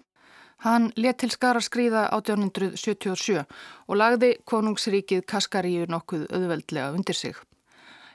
Hann 0.66 0.90
let 0.96 1.20
til 1.22 1.30
skara 1.30 1.60
skrýða 1.62 2.08
1877 2.16 3.44
og 3.86 3.98
lagði 4.00 4.32
konungsríkið 4.42 5.22
Kaskaríu 5.30 5.86
nokkuð 5.86 6.24
auðveldlega 6.34 6.90
undir 6.96 7.14
sig. 7.14 7.36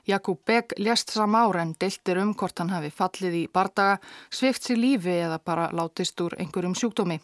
Jakub 0.04 0.42
Beck 0.44 0.74
lést 0.76 1.10
sam 1.10 1.34
ára 1.34 1.62
en 1.62 1.72
deiltir 1.80 2.18
um 2.20 2.34
hvort 2.34 2.58
hann 2.60 2.72
hafi 2.74 2.90
fallið 2.92 3.36
í 3.38 3.44
bardaga, 3.48 3.96
svift 4.28 4.66
sér 4.66 4.76
lífi 4.76 5.14
eða 5.22 5.38
bara 5.40 5.70
látist 5.72 6.20
úr 6.20 6.36
einhverjum 6.36 6.74
sjúkdómi. 6.76 7.16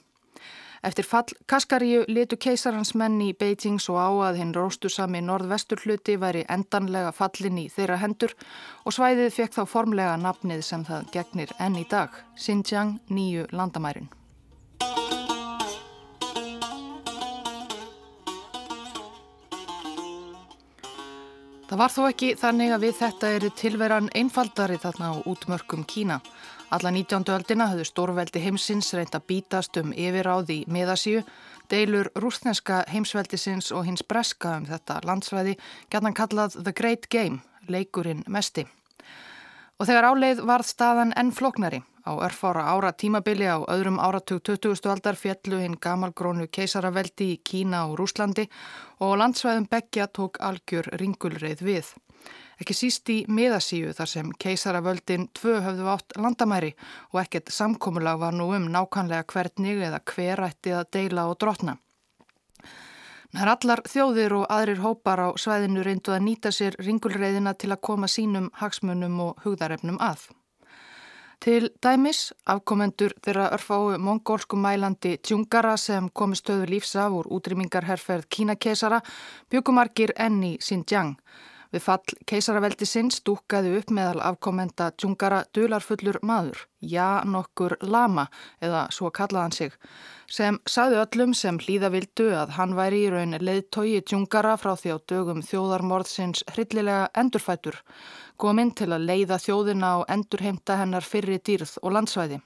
Eftir 0.83 1.05
fall 1.05 1.35
Kaskaríu 1.45 2.07
letu 2.09 2.39
keisarhans 2.41 2.95
menn 2.97 3.19
í 3.21 3.35
Beijing 3.37 3.77
svo 3.85 3.99
á 4.01 4.09
að 4.31 4.39
hinn 4.41 4.55
róstusami 4.57 5.21
norðvestur 5.21 5.83
hluti 5.85 6.15
væri 6.17 6.47
endanlega 6.49 7.11
fallin 7.13 7.59
í 7.61 7.67
þeirra 7.75 7.99
hendur 8.01 8.33
og 8.87 8.97
svæðið 8.97 9.35
fekk 9.37 9.59
þá 9.59 9.61
formlega 9.75 10.17
nafnið 10.23 10.65
sem 10.65 10.87
það 10.89 11.13
gegnir 11.13 11.53
enn 11.61 11.77
í 11.77 11.85
dag, 11.91 12.17
Xinjiang 12.41 12.97
nýju 13.13 13.45
landamærin. 13.53 14.09
Það 21.71 21.79
var 21.79 21.93
þó 21.95 22.01
ekki 22.09 22.29
þannig 22.35 22.73
að 22.75 22.83
við 22.83 22.97
þetta 22.99 23.29
eru 23.31 23.49
tilveran 23.55 24.09
einfaldari 24.19 24.75
þarna 24.83 25.13
á 25.15 25.23
útmörkum 25.23 25.85
Kína. 25.87 26.17
Alla 26.75 26.91
19. 26.91 27.23
öldina 27.31 27.69
höfðu 27.71 27.85
stórveldi 27.87 28.43
heimsins 28.43 28.89
reynd 28.99 29.15
að 29.15 29.29
bítast 29.31 29.79
um 29.79 29.93
yfiráði 29.95 30.57
í 30.57 30.67
miðasíu, 30.67 31.21
deilur 31.71 32.11
rúsneska 32.19 32.81
heimsveldisins 32.91 33.71
og 33.71 33.87
hins 33.87 34.03
breska 34.03 34.57
um 34.59 34.67
þetta 34.67 34.99
landsvæði 35.07 35.55
gætan 35.95 36.19
kallað 36.19 36.59
The 36.59 36.75
Great 36.75 37.07
Game, 37.07 37.39
leikurinn 37.71 38.27
mesti. 38.27 38.67
Og 39.79 39.87
þegar 39.87 40.11
áleið 40.11 40.43
varð 40.51 40.73
staðan 40.75 41.15
enn 41.15 41.31
floknari. 41.31 41.85
Á 42.11 42.27
örfára 42.27 42.63
ára 42.75 42.91
tímabili 42.91 43.47
á 43.47 43.63
öðrum 43.71 44.01
áratug 44.03 44.43
20. 44.43 44.83
aldar 44.91 45.15
fjallu 45.15 45.61
hinn 45.63 45.77
gamalgrónu 45.79 46.49
keisaraveldi 46.51 47.27
í 47.35 47.37
Kína 47.47 47.85
og 47.87 48.01
Rúslandi 48.01 48.49
og 48.99 49.13
landsvæðum 49.21 49.69
Beggja 49.71 50.09
tók 50.11 50.41
algjör 50.43 50.89
ringulreið 50.99 51.63
við. 51.63 51.93
Ekki 52.59 52.75
síst 52.75 53.13
í 53.15 53.19
miðasíu 53.31 53.93
þar 53.95 54.11
sem 54.15 54.33
keisaravöldin 54.43 55.29
tvö 55.39 55.61
höfðu 55.63 55.87
átt 55.93 56.19
landamæri 56.19 56.73
og 57.13 57.21
ekkert 57.23 57.55
samkómulag 57.55 58.19
var 58.25 58.35
nú 58.35 58.49
um 58.59 58.67
nákanlega 58.75 59.31
hvernig 59.31 59.79
eða 59.79 60.03
hver 60.11 60.45
ætti 60.49 60.75
að 60.75 60.91
deila 60.99 61.29
og 61.31 61.39
drotna. 61.39 61.77
Nær 63.31 63.55
allar 63.55 63.87
þjóðir 63.87 64.35
og 64.41 64.51
aðrir 64.51 64.83
hópar 64.83 65.23
á 65.23 65.29
svæðinu 65.39 65.87
reyndu 65.87 66.11
að 66.11 66.27
nýta 66.27 66.51
sér 66.51 66.75
ringulreiðina 66.83 67.55
til 67.55 67.71
að 67.71 67.85
koma 67.87 68.11
sínum 68.11 68.51
hagsmunum 68.59 69.21
og 69.29 69.45
hugðarefnum 69.47 70.03
að. 70.03 70.27
Til 71.41 71.71
dæmis 71.81 72.19
afkomendur 72.53 73.15
þeirra 73.25 73.47
örfáu 73.57 73.95
mongólsku 73.97 74.59
mælandi 74.61 75.15
tjungara 75.25 75.79
sem 75.81 76.11
komi 76.13 76.37
stöðu 76.37 76.67
lífs 76.69 76.93
af 77.01 77.17
úr 77.17 77.31
útrýmingarherferð 77.37 78.29
Kínakesara 78.29 78.99
byggumarkir 79.49 80.13
enni 80.27 80.59
Xinjiang. 80.61 81.15
Við 81.71 81.85
fall 81.87 82.15
keisaraveldi 82.27 82.87
sinn 82.89 83.13
stúkaði 83.15 83.77
upp 83.79 83.93
meðal 83.95 84.21
afkomenda 84.27 84.89
tjungara 84.99 85.45
dularfullur 85.55 86.19
maður, 86.27 86.65
já 86.83 87.23
nokkur 87.25 87.77
lama 87.81 88.25
eða 88.61 88.89
svo 88.91 89.13
kallaðan 89.15 89.55
sig, 89.55 89.77
sem 90.27 90.59
saði 90.67 90.99
öllum 90.99 91.33
sem 91.33 91.61
hlýða 91.63 91.93
vildu 91.95 92.27
að 92.35 92.57
hann 92.59 92.75
væri 92.75 93.05
í 93.05 93.13
raun 93.15 93.39
leiðtogi 93.39 94.03
tjungara 94.03 94.57
frá 94.59 94.75
því 94.75 94.93
á 94.93 94.99
dögum 95.13 95.45
þjóðarmorðsins 95.47 96.43
hryllilega 96.51 97.07
endurfætur, 97.23 97.79
kominn 98.41 98.75
til 98.77 98.91
að 98.93 99.07
leiða 99.11 99.41
þjóðina 99.43 99.97
og 100.01 100.07
endurheimta 100.17 100.81
hennar 100.81 101.07
fyrri 101.07 101.39
dýrð 101.39 101.79
og 101.83 101.99
landsvæði 101.99 102.41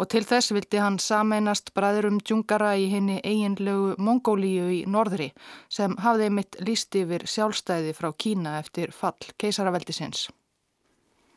og 0.00 0.08
til 0.08 0.22
þess 0.24 0.54
vildi 0.56 0.80
hann 0.80 0.96
sameinast 1.02 1.74
bræðurum 1.76 2.20
djungara 2.24 2.72
í 2.80 2.86
henni 2.92 3.18
eiginlegu 3.20 3.96
Mongólíu 4.00 4.70
í 4.72 4.80
norðri 4.88 5.28
sem 5.68 5.96
hafði 6.00 6.30
mitt 6.36 6.56
líst 6.64 6.96
yfir 6.96 7.26
sjálfstæði 7.28 7.92
frá 7.98 8.08
Kína 8.16 8.56
eftir 8.62 8.94
fall 8.96 9.28
keisaraveldisins. 9.40 10.28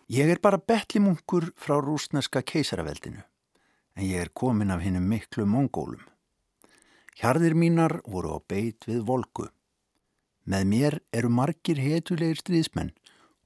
Ég 0.07 0.31
er 0.31 0.39
bara 0.39 0.61
betlimunkur 0.61 1.51
frá 1.59 1.75
rúsneska 1.83 2.43
keisaraveldinu 2.53 3.19
en 3.97 4.07
ég 4.07 4.23
er 4.23 4.31
komin 4.33 4.71
af 4.71 4.81
hennum 4.81 5.05
miklu 5.11 5.45
mongólum. 5.45 6.01
Hjarðir 7.19 7.53
mínar 7.53 7.99
voru 8.09 8.33
á 8.33 8.39
beit 8.47 8.87
við 8.87 9.03
volku. 9.05 9.49
Með 10.49 10.63
mér 10.71 10.95
eru 11.13 11.29
margir 11.29 11.77
hetulegir 11.77 12.39
stríðsmenn 12.39 12.95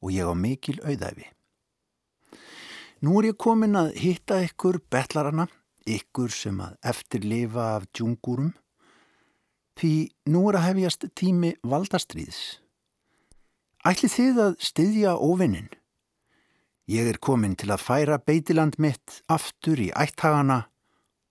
og 0.01 0.13
ég 0.13 0.27
á 0.29 0.33
mikil 0.37 0.77
auðæfi. 0.83 1.27
Nú 3.05 3.19
er 3.19 3.31
ég 3.31 3.37
komin 3.37 3.77
að 3.77 3.91
hitta 4.01 4.39
ykkur 4.45 4.79
betlarana, 4.89 5.47
ykkur 5.85 6.31
sem 6.33 6.57
að 6.61 6.77
eftirlifa 6.91 7.65
af 7.77 7.85
djungurum, 7.93 8.53
því 9.77 9.93
nú 10.33 10.47
er 10.49 10.57
að 10.57 10.67
hefjast 10.71 11.05
tími 11.17 11.53
valdastriðs. 11.61 12.57
Ætli 13.85 14.09
þið 14.09 14.41
að 14.47 14.57
styðja 14.65 15.13
óvinnin? 15.21 15.69
Ég 16.89 17.11
er 17.11 17.19
komin 17.21 17.55
til 17.59 17.69
að 17.71 17.83
færa 17.83 18.17
beitiland 18.17 18.79
mitt 18.81 19.21
aftur 19.29 19.79
í 19.79 19.91
ættagana 19.93 20.63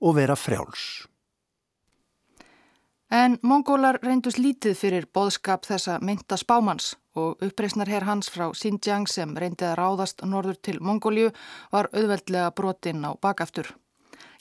og 0.00 0.18
vera 0.20 0.36
frjáls. 0.38 1.06
En 3.10 3.38
mongólar 3.46 4.00
reyndust 4.02 4.40
lítið 4.42 4.72
fyrir 4.74 5.04
boðskap 5.14 5.62
þessa 5.62 6.00
mynda 6.02 6.34
spámans 6.40 6.96
og 7.14 7.38
uppreysnar 7.46 7.86
herr 7.86 8.02
hans 8.02 8.26
frá 8.34 8.48
Xinjiang 8.50 9.06
sem 9.06 9.36
reyndið 9.38 9.68
að 9.68 9.78
ráðast 9.78 10.24
norður 10.26 10.58
til 10.58 10.80
Mongóliu 10.82 11.30
var 11.70 11.86
auðveldlega 11.94 12.50
brotinn 12.50 13.06
á 13.06 13.14
bakaftur. 13.14 13.70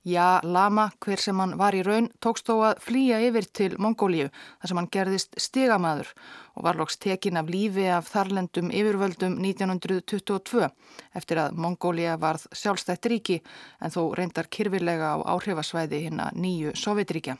Já, 0.01 0.41
Lama, 0.41 0.89
hver 0.97 1.21
sem 1.21 1.37
hann 1.39 1.55
var 1.61 1.77
í 1.77 1.83
raun, 1.85 2.09
tókst 2.21 2.49
þó 2.49 2.57
að 2.71 2.81
flýja 2.81 3.21
yfir 3.27 3.45
til 3.53 3.71
Mongóliu 3.77 4.31
þar 4.33 4.71
sem 4.71 4.81
hann 4.81 4.91
gerðist 4.97 5.37
stigamaður 5.37 6.09
og 6.57 6.65
var 6.65 6.81
loks 6.81 6.97
tekin 6.97 7.37
af 7.37 7.49
lífi 7.53 7.85
af 7.85 8.09
þarlendum 8.09 8.73
yfirvöldum 8.73 9.37
1922 9.45 10.71
eftir 11.13 11.41
að 11.45 11.57
Mongólia 11.57 12.17
varð 12.17 12.49
sjálfstætt 12.49 13.13
ríki 13.13 13.43
en 13.77 13.93
þó 13.93 14.07
reyndar 14.17 14.49
kyrfilega 14.49 15.17
á 15.21 15.37
áhrifasvæði 15.37 16.07
hinn 16.07 16.25
að 16.25 16.41
nýju 16.41 16.73
Sovjetríkja. 16.81 17.37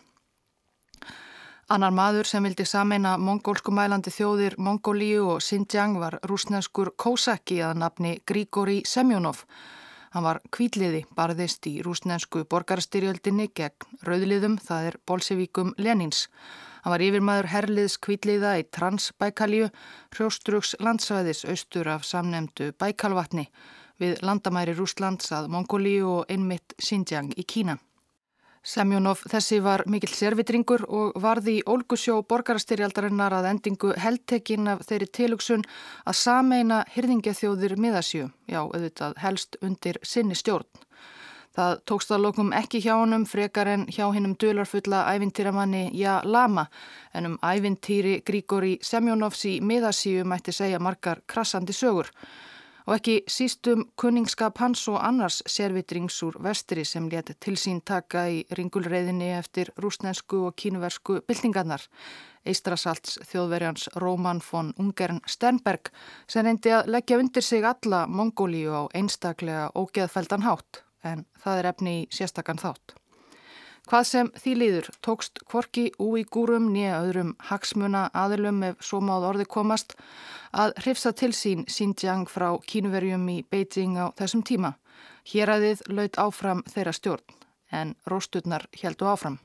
Annar 1.66 1.90
maður 1.98 2.28
sem 2.30 2.46
vildi 2.46 2.62
sameina 2.70 3.16
mongólsku 3.18 3.72
mælandi 3.74 4.12
þjóðir 4.14 4.54
Mongólíu 4.62 5.24
og 5.34 5.40
Xinjiang 5.42 5.96
var 5.98 6.20
rúsneskur 6.30 6.92
Kósaki 6.94 7.58
að 7.66 7.80
nafni 7.82 8.12
Grigori 8.30 8.84
Semjónov. 8.86 9.40
Hann 10.14 10.28
var 10.28 10.40
kvíliði 10.54 11.00
barðist 11.18 11.66
í 11.66 11.80
rúsnesku 11.82 12.44
borgarstyrjöldinni 12.54 13.48
gegn 13.58 13.98
rauðliðum, 14.06 14.60
það 14.62 14.92
er 14.92 15.00
bolsevíkum 15.10 15.74
Lenins. 15.82 16.28
Hann 16.84 16.94
var 16.94 17.06
yfirmaður 17.08 17.50
herliðs 17.56 17.98
kvítliða 17.98 18.54
í 18.62 18.68
Transbaikalju, 18.70 19.72
hrjóstrugs 20.14 20.76
landsvæðis 20.86 21.48
austur 21.50 21.90
af 21.96 22.06
samnemdu 22.06 22.76
Baikalvatni 22.78 23.50
við 23.98 24.22
landamæri 24.22 24.78
Rúslands 24.78 25.34
að 25.34 25.50
Mongólíu 25.58 26.14
og 26.20 26.30
einmitt 26.30 26.78
Xinjiang 26.78 27.34
í 27.34 27.42
Kína. 27.42 27.80
Semjónof 28.66 29.20
þessi 29.30 29.60
var 29.62 29.84
mikill 29.86 30.16
servitringur 30.18 30.88
og 30.90 31.20
varði 31.22 31.60
í 31.60 31.66
Ólgusjó 31.70 32.16
borgarastyrjaldarinnar 32.26 33.36
að 33.38 33.50
endingu 33.52 33.92
heldtekinn 34.02 34.72
af 34.72 34.82
þeirri 34.90 35.08
tilugsun 35.14 35.66
að 36.10 36.18
sameina 36.18 36.80
hyrðingjathjóðir 36.96 37.76
miðasjú, 37.78 38.32
já, 38.50 38.60
auðvitað 38.64 39.20
helst 39.22 39.60
undir 39.62 40.00
sinni 40.02 40.34
stjórn. 40.34 40.66
Það 41.56 41.76
tókst 41.88 42.10
að 42.12 42.24
lokum 42.26 42.50
ekki 42.58 42.82
hjá 42.84 42.96
honum 42.98 43.28
frekar 43.30 43.70
en 43.70 43.86
hjá 43.86 44.10
hinnum 44.16 44.34
dölarfulla 44.42 45.04
ævintýramanni 45.14 45.86
Ja 45.96 46.18
Lama 46.26 46.66
en 47.14 47.30
um 47.30 47.38
ævintýri 47.46 48.18
Grígóri 48.26 48.80
Semjónovs 48.82 49.46
í 49.46 49.60
miðasíu 49.62 50.26
mætti 50.26 50.52
segja 50.52 50.82
margar 50.82 51.22
krassandi 51.30 51.78
sögur 51.78 52.10
og 52.86 52.94
ekki 52.96 53.15
sístum 53.32 53.86
kunningskap 53.98 54.60
hans 54.62 54.84
og 54.92 55.00
annars 55.01 55.42
servitrings 55.50 56.18
úr 56.25 56.38
vestri 56.44 56.86
sem 56.86 57.10
leti 57.10 57.34
til 57.39 57.58
sín 57.58 57.82
taka 57.86 58.27
í 58.30 58.44
ringulreiðinni 58.58 59.32
eftir 59.38 59.72
rúsnensku 59.82 60.46
og 60.50 60.56
kínuversku 60.62 61.22
byltingarnar. 61.27 61.82
Eistrasalts 62.46 63.18
þjóðverjans 63.25 63.88
Róman 64.01 64.42
von 64.51 64.74
Ungern 64.77 65.22
Sternberg 65.25 65.89
sem 66.27 66.46
reyndi 66.46 66.74
að 66.77 66.92
leggja 66.94 67.18
undir 67.22 67.44
sig 67.44 67.65
alla 67.65 68.06
Mongólíu 68.06 68.75
á 68.75 68.84
einstaklega 68.94 69.72
ógeðfældan 69.74 70.46
hátt 70.46 70.84
en 71.04 71.25
það 71.42 71.60
er 71.60 71.72
efni 71.74 71.98
í 72.04 72.06
sérstakann 72.13 72.62
þátt. 72.62 72.98
Hvað 73.86 74.06
sem 74.10 74.30
því 74.34 74.51
líður 74.58 74.88
tókst 75.06 75.44
kvorki 75.46 75.84
úi 76.01 76.24
gúrum 76.25 76.72
nýja 76.74 77.04
öðrum 77.04 77.36
hagsmuna 77.51 78.08
aðilum 78.18 78.63
ef 78.72 78.82
svo 78.82 78.98
máð 79.06 79.27
orði 79.27 79.46
komast 79.56 79.94
að 80.63 80.74
hrifsa 80.82 81.13
til 81.13 81.30
sín 81.38 81.68
Xinjiang 81.70 82.25
frá 82.25 82.48
kínuverjum 82.65 83.30
í 83.30 83.44
Beijing 83.46 84.00
á 84.01 84.10
þessum 84.18 84.42
tíma. 84.42 84.74
Hér 85.30 85.54
aðið 85.60 85.86
laut 85.94 86.18
áfram 86.18 86.65
þeirra 86.74 86.98
stjórn 86.98 87.38
en 87.70 87.94
rósturnar 88.10 88.65
heldu 88.82 89.06
áfram. 89.12 89.38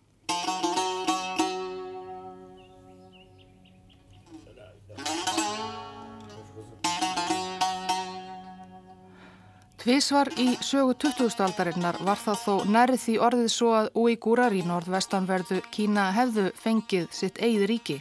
Tvísvar 9.80 10.28
í 10.36 10.58
sögu 10.60 10.92
20. 11.00 11.38
aldarinnar 11.40 11.96
var 12.04 12.18
það 12.20 12.40
þó 12.42 12.64
nærið 12.68 12.98
því 13.00 13.12
orðið 13.24 13.46
svo 13.48 13.68
að 13.78 13.86
úígúrar 13.96 14.52
í 14.52 14.60
norðvestanverðu 14.68 15.62
Kína 15.72 16.10
hefðu 16.12 16.50
fengið 16.60 17.06
sitt 17.16 17.40
eigið 17.40 17.64
ríki 17.70 17.96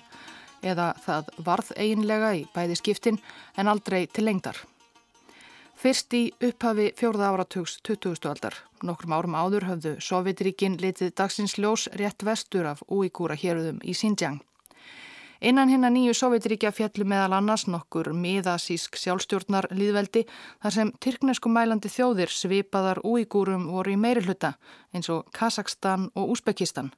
eða 0.59 0.89
það 1.05 1.29
varð 1.45 1.69
eiginlega 1.77 2.33
í 2.35 2.41
bæði 2.51 2.75
skiptin 2.81 3.21
en 3.55 3.71
aldrei 3.71 4.01
til 4.11 4.25
lengdar. 4.27 4.59
Fyrst 5.79 6.11
í 6.19 6.25
upphafi 6.49 6.89
fjórða 6.99 7.31
áratugs 7.31 7.77
20. 7.87 8.27
aldar, 8.27 8.59
nokkrum 8.83 9.15
árum 9.15 9.39
áður 9.39 9.69
höfðu 9.69 9.95
Sovjetríkin 10.03 10.75
litið 10.83 11.15
dagsins 11.15 11.55
ljós 11.55 11.87
rétt 11.95 12.27
vestur 12.27 12.67
af 12.75 12.83
úígúra 12.91 13.39
héruðum 13.39 13.79
í 13.87 13.95
Xinjiang. 13.95 14.43
Innan 15.39 15.69
hinn 15.71 15.87
að 15.87 15.93
nýju 15.95 16.13
Sovjetríkja 16.19 16.73
fjallu 16.75 17.05
meðal 17.07 17.37
annars 17.37 17.63
nokkur 17.71 18.09
miðasísk 18.11 18.97
sjálfstjórnar 18.99 19.69
líðveldi 19.71 20.25
þar 20.59 20.75
sem 20.75 20.91
tyrknesku 20.99 21.47
mælandi 21.47 21.87
þjóðir 21.93 22.33
svipaðar 22.33 22.99
úígúrum 23.07 23.69
voru 23.71 23.93
í 23.95 23.99
meiri 23.99 24.25
hluta 24.25 24.57
eins 24.91 25.07
og 25.07 25.31
Kazakstan 25.31 26.09
og 26.19 26.35
Úsbekistan. 26.35 26.91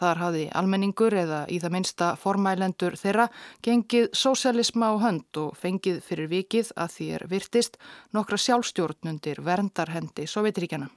Þar 0.00 0.22
hafði 0.24 0.44
almenningur 0.56 1.14
eða 1.14 1.44
í 1.46 1.60
það 1.62 1.74
minsta 1.76 2.12
formælendur 2.18 2.96
þeirra 2.98 3.28
gengið 3.62 4.08
sósialisma 4.18 4.90
á 4.90 4.94
hönd 5.06 5.38
og 5.38 5.54
fengið 5.60 6.00
fyrir 6.02 6.30
vikið 6.32 6.72
að 6.74 6.96
því 6.96 7.10
er 7.18 7.26
virtist 7.30 7.78
nokkra 8.16 8.40
sjálfstjórnundir 8.40 9.44
verndarhendi 9.46 10.26
Sovjetríkjana. 10.26 10.90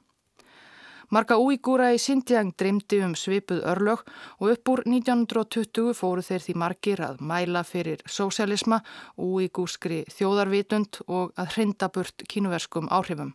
Marga 1.10 1.36
úígúra 1.38 1.92
í 1.94 2.00
Sindjang 2.00 2.54
dreymdi 2.56 3.02
um 3.04 3.16
svipuð 3.18 3.64
örlög 3.68 4.04
og 4.40 4.54
upp 4.54 4.70
úr 4.70 4.84
1920 4.88 5.94
fóru 5.98 6.24
þeir 6.24 6.44
því 6.46 6.56
margir 6.64 7.04
að 7.04 7.22
mæla 7.22 7.64
fyrir 7.68 8.04
sósialisma, 8.06 8.80
úígúskri 9.18 10.04
þjóðarvitund 10.14 11.04
og 11.08 11.34
að 11.36 11.56
hreindaburt 11.58 12.28
kínuverskum 12.30 12.88
áhrifum. 12.92 13.34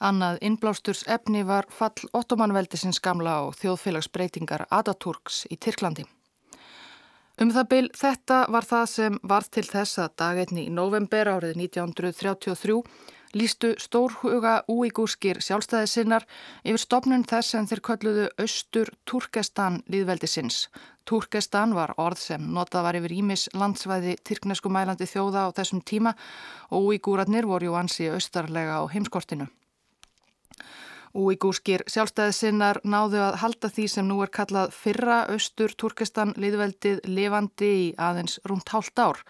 Annað 0.00 0.42
innblástur's 0.44 1.06
efni 1.08 1.44
var 1.46 1.68
fall 1.72 2.10
ottomanveldisins 2.12 3.00
gamla 3.00 3.40
og 3.46 3.56
þjóðfélagsbreytingar 3.60 4.66
Ataturks 4.70 5.46
í 5.48 5.56
Tyrklandi. 5.56 6.04
Um 7.40 7.50
það 7.52 7.68
byl 7.68 7.86
þetta 7.92 8.36
var 8.48 8.64
það 8.64 8.86
sem 8.88 9.16
var 9.22 9.44
til 9.52 9.64
þess 9.68 9.98
að 10.00 10.14
dagetni 10.20 10.62
í 10.68 10.72
november 10.72 11.28
árið 11.28 11.58
1933 11.60 12.76
lístu 13.36 13.74
stórhuga 13.80 14.62
úígúskir 14.72 15.42
sjálfstæðisinnar 15.44 16.24
yfir 16.64 16.82
stopnun 16.82 17.24
þess 17.28 17.52
sem 17.54 17.68
þeir 17.68 17.82
kölluðu 17.88 18.26
Östur 18.42 18.92
Turkestan 19.08 19.82
líðveldisins. 19.92 20.66
Turkestan 21.06 21.74
var 21.76 21.92
orð 22.02 22.22
sem 22.22 22.48
notað 22.56 22.88
var 22.88 22.98
yfir 23.00 23.16
Ímis 23.20 23.46
landsvæði 23.54 24.16
Tyrknesku 24.26 24.72
mælandi 24.72 25.06
þjóða 25.06 25.46
á 25.46 25.54
þessum 25.58 25.84
tíma 25.84 26.16
og 26.70 26.90
úígúratnir 26.90 27.46
voru 27.46 27.70
jú 27.70 27.76
ansi 27.78 28.08
austarlega 28.10 28.80
á 28.80 28.82
heimskortinu. 28.90 29.46
Úígúskir 31.16 31.80
sjálfstæðisinnar 31.88 32.82
náðu 32.84 33.22
að 33.24 33.38
halda 33.40 33.70
því 33.72 33.84
sem 33.88 34.08
nú 34.08 34.18
er 34.20 34.30
kallað 34.36 34.74
fyrra 34.76 35.22
austur 35.32 35.72
Turkestan 35.80 36.34
liðveldið 36.36 37.00
levandi 37.08 37.70
í 37.80 37.86
aðeins 37.96 38.36
rúmt 38.44 38.68
hálft 38.74 39.00
ár. 39.00 39.22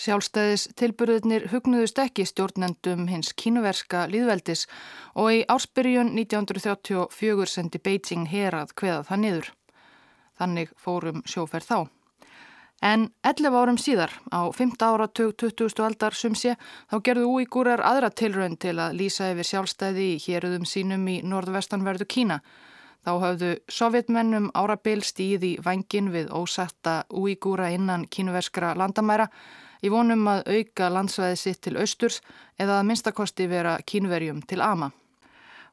Sjálfstæðis 0.00 0.68
tilbyrðinir 0.80 1.50
hugnuðust 1.52 2.00
ekki 2.00 2.24
stjórnendum 2.30 3.04
hins 3.12 3.34
kínuverska 3.36 4.06
liðveldis 4.12 4.64
og 5.12 5.34
í 5.34 5.42
ársbyrjun 5.52 6.14
1934 6.16 7.50
sendi 7.52 7.82
Beijing 7.84 8.30
herað 8.32 8.72
hveða 8.80 9.02
það 9.10 9.22
niður. 9.26 9.52
Þannig 10.40 10.72
fórum 10.80 11.20
sjóferð 11.28 11.68
þá. 11.68 11.78
En 12.84 13.06
11 13.24 13.54
árum 13.56 13.78
síðar, 13.80 14.12
á 14.28 14.44
5. 14.52 14.74
áratug 14.84 15.30
20. 15.40 15.80
aldar 15.80 16.12
sumsi, 16.12 16.52
þá 16.92 16.96
gerðu 17.06 17.30
úígúrar 17.32 17.80
aðra 17.80 18.10
tilraun 18.12 18.58
til 18.60 18.74
að 18.76 18.98
lýsa 18.98 19.30
yfir 19.32 19.48
sjálfstæði 19.48 20.08
í 20.12 20.18
héruðum 20.20 20.66
sínum 20.68 21.06
í 21.08 21.14
norðvestanverðu 21.24 22.04
Kína. 22.04 22.42
Þá 23.08 23.12
hafðu 23.22 23.52
sovjetmennum 23.72 24.50
árabil 24.52 25.00
stíði 25.00 25.54
vangin 25.64 26.10
við 26.12 26.28
ósætta 26.28 27.06
úígúra 27.08 27.70
innan 27.72 28.04
kínuverskra 28.04 28.74
landamæra 28.76 29.30
í 29.80 29.88
vonum 29.88 30.28
að 30.28 30.44
auka 30.52 30.90
landsvæði 30.92 31.40
sitt 31.40 31.62
til 31.64 31.78
austurs 31.80 32.20
eða 32.60 32.82
að 32.82 32.90
minnstakosti 32.90 33.48
vera 33.48 33.78
kínverjum 33.80 34.44
til 34.44 34.60
ama 34.60 34.92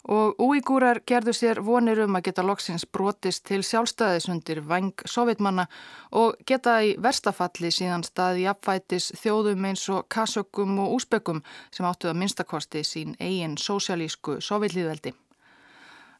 og 0.09 0.39
úígúrar 0.41 1.01
gerðu 1.05 1.33
sér 1.35 1.61
vonir 1.61 2.01
um 2.05 2.15
að 2.17 2.25
geta 2.29 2.45
loksins 2.45 2.85
brotist 2.85 3.45
til 3.45 3.61
sjálfstæðis 3.65 4.29
undir 4.33 4.61
vang 4.65 5.05
sovjetmanna 5.05 5.67
og 6.11 6.37
geta 6.47 6.79
í 6.81 6.95
verstafalli 6.97 7.71
síðan 7.71 8.05
staði 8.07 8.47
apfætis 8.49 9.11
þjóðum 9.21 9.67
eins 9.69 9.87
og 9.93 10.07
kasökum 10.09 10.79
og 10.81 10.97
úsbökkum 10.97 11.43
sem 11.71 11.85
áttu 11.85 12.09
að 12.09 12.21
minnstakosti 12.23 12.85
sín 12.87 13.17
eigin 13.19 13.57
sósialísku 13.57 14.39
sovjetlíðveldi. 14.41 15.13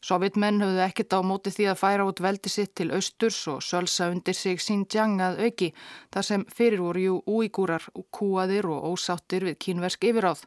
Sovjetmenn 0.02 0.58
höfðu 0.58 0.80
ekkert 0.82 1.14
á 1.14 1.22
móti 1.22 1.52
því 1.54 1.66
að 1.70 1.78
færa 1.78 2.06
út 2.08 2.20
veldi 2.24 2.50
sitt 2.50 2.72
til 2.74 2.88
austurs 2.90 3.36
og 3.52 3.60
sölsa 3.62 4.08
undir 4.10 4.34
sig 4.34 4.58
Xinjiang 4.58 5.20
að 5.22 5.38
auki 5.46 5.68
þar 6.10 6.26
sem 6.26 6.46
fyrir 6.50 6.82
voru 6.82 7.04
jú 7.04 7.20
úígúrar, 7.30 7.86
kúaðir 8.10 8.66
og 8.66 8.88
ósáttir 8.90 9.46
við 9.46 9.60
kínversk 9.62 10.08
yfiráð. 10.10 10.42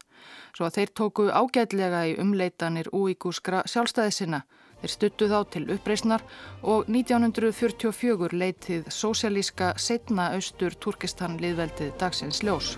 Svo 0.51 0.67
að 0.67 0.75
þeir 0.81 0.93
tóku 0.99 1.29
ágætlega 1.31 2.03
í 2.11 2.19
umleitanir 2.19 2.91
úígúskra 2.91 3.63
sjálfstæði 3.63 4.19
sinna. 4.19 4.43
Þeir 4.83 4.91
stuttu 4.91 5.31
þá 5.31 5.39
til 5.55 5.65
uppreysnar 5.71 6.27
og 6.61 6.91
1944 6.91 8.35
leitið 8.35 8.91
sósialíska 8.91 9.71
setna 9.79 10.33
austur 10.35 10.75
Turkestan 10.75 11.39
liðveldið 11.39 11.95
dagsins 12.01 12.43
ljós. 12.43 12.75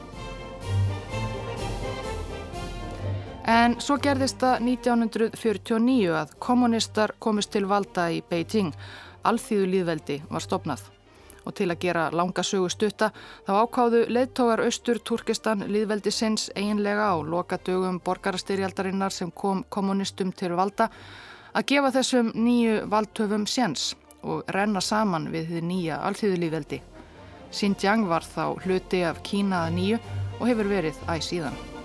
En 3.48 3.78
svo 3.80 3.96
gerðist 4.04 4.42
það 4.44 4.66
1949 4.68 6.16
að 6.20 6.32
kommunistar 6.44 7.14
komist 7.24 7.54
til 7.54 7.64
valda 7.70 8.10
í 8.12 8.18
Beijing. 8.28 8.74
Alþýðu 9.24 9.70
líðveldi 9.72 10.18
var 10.28 10.44
stopnað. 10.44 10.82
Og 11.48 11.56
til 11.56 11.70
að 11.72 11.80
gera 11.86 12.10
langa 12.12 12.44
sögu 12.44 12.68
stutta 12.68 13.14
þá 13.48 13.54
ákáðu 13.64 14.02
leðtógar 14.12 14.66
austur 14.66 15.00
Turkistan 15.00 15.64
líðveldi 15.72 16.12
sinns 16.12 16.50
einlega 16.60 17.08
á 17.08 17.16
lokadögum 17.24 18.02
borgarastyrjaldarinnar 18.04 19.16
sem 19.16 19.32
kom 19.32 19.64
kommunistum 19.70 20.36
til 20.36 20.52
valda 20.60 20.90
að 21.56 21.70
gefa 21.72 21.94
þessum 21.96 22.34
nýju 22.36 22.84
valdtöfum 22.92 23.48
séns 23.48 23.94
og 24.28 24.44
renna 24.52 24.84
saman 24.84 25.32
við 25.32 25.54
því 25.54 25.64
nýja 25.72 26.02
alþýðu 26.04 26.44
líðveldi. 26.44 26.82
Xinjiang 27.56 28.10
var 28.12 28.28
þá 28.28 28.60
hluti 28.68 29.06
af 29.08 29.24
Kínaða 29.24 29.72
nýju 29.72 30.04
og 30.42 30.46
hefur 30.52 30.76
verið 30.76 31.00
æg 31.08 31.24
síðan. 31.24 31.77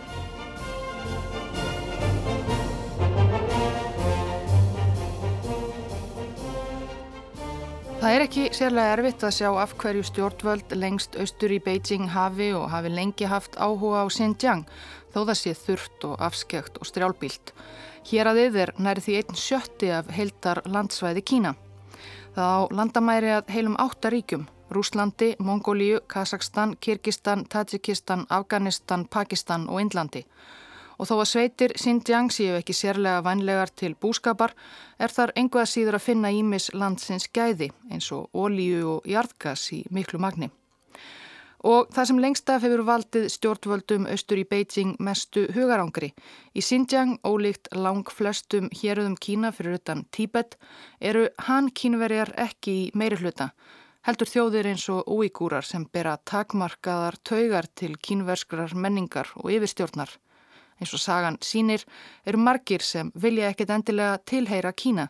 Það 8.03 8.17
er 8.17 8.23
ekki 8.25 8.45
sérlega 8.51 8.95
erfitt 8.97 9.23
að 9.23 9.35
sjá 9.37 9.49
af 9.63 9.73
hverju 9.79 10.03
stjórnvöld 10.09 10.73
lengst 10.75 11.15
austur 11.23 11.53
í 11.55 11.61
Beijing 11.63 12.09
hafi 12.11 12.49
og 12.59 12.65
hafi 12.73 12.91
lengi 12.91 13.29
haft 13.31 13.55
áhuga 13.55 14.01
á 14.03 14.11
Xinjiang 14.11 14.65
þó 15.15 15.21
það 15.21 15.39
sé 15.39 15.53
þurft 15.55 16.07
og 16.09 16.17
afskjökt 16.27 16.81
og 16.83 16.89
strjálbílt. 16.91 17.53
Hér 18.11 18.33
að 18.33 18.41
yfir 18.49 18.73
næri 18.83 19.05
því 19.05 19.15
einn 19.21 19.39
sjötti 19.39 19.93
af 19.95 20.11
heildar 20.17 20.65
landsvæði 20.67 21.23
Kína. 21.31 21.55
Það 22.35 22.51
á 22.59 22.61
landamæri 22.75 23.31
að 23.37 23.55
heilum 23.55 23.79
áttaríkjum, 23.87 24.49
Rúslandi, 24.75 25.37
Mongóliu, 25.39 26.03
Kazakstan, 26.11 26.75
Kirgistan, 26.83 27.47
Tajikistan, 27.47 28.27
Afganistan, 28.27 29.07
Pakistan 29.07 29.69
og 29.71 29.79
Indlandi. 29.79 30.27
Og 30.99 31.09
þó 31.09 31.15
að 31.19 31.29
sveitir 31.33 31.77
Xinjiang 31.81 32.33
séu 32.35 32.57
ekki 32.59 32.77
sérlega 32.77 33.23
vanlegar 33.25 33.71
til 33.71 33.95
búskapar 33.95 34.55
er 34.99 35.13
þar 35.13 35.35
enguða 35.37 35.69
síður 35.69 35.99
að 35.99 36.07
finna 36.09 36.33
ímis 36.33 36.73
landsins 36.75 37.29
gæði 37.33 37.71
eins 37.91 38.11
og 38.13 38.29
ólíu 38.35 38.99
og 38.99 39.09
jarðgas 39.09 39.69
í 39.77 39.85
miklu 39.91 40.21
magni. 40.23 40.51
Og 41.63 41.93
það 41.95 42.09
sem 42.09 42.19
lengst 42.19 42.51
af 42.51 42.65
hefur 42.67 42.83
valdið 42.87 43.29
stjórnvöldum 43.31 44.09
austur 44.11 44.41
í 44.43 44.47
Beijing 44.51 44.97
mestu 44.99 45.45
hugarangri. 45.55 46.11
Í 46.59 46.61
Xinjiang, 46.61 47.21
ólíkt 47.23 47.71
lang 47.79 48.11
flestum 48.11 48.67
héruðum 48.75 49.15
Kína 49.15 49.53
fyrir 49.55 49.79
utan 49.79 50.03
Tíbet, 50.11 50.57
eru 50.99 51.29
hann 51.47 51.71
kínverjar 51.71 52.35
ekki 52.49 52.75
í 52.81 52.91
meiri 52.99 53.21
hluta. 53.23 53.53
Heldur 54.03 54.27
þjóðir 54.27 54.73
eins 54.73 54.89
og 54.91 55.07
úígúrar 55.07 55.63
sem 55.63 55.87
bera 55.87 56.17
takmarkaðar 56.27 57.21
taugar 57.23 57.71
til 57.79 57.95
kínverskrar 57.95 58.75
menningar 58.75 59.31
og 59.39 59.55
yfirstjórnar 59.55 60.19
eins 60.83 60.95
og 60.97 61.03
sagan 61.03 61.39
sínir, 61.45 61.87
eru 62.27 62.43
margir 62.43 62.83
sem 62.83 63.13
vilja 63.15 63.53
ekkit 63.53 63.71
endilega 63.71 64.19
tilheyra 64.27 64.75
Kína 64.75 65.09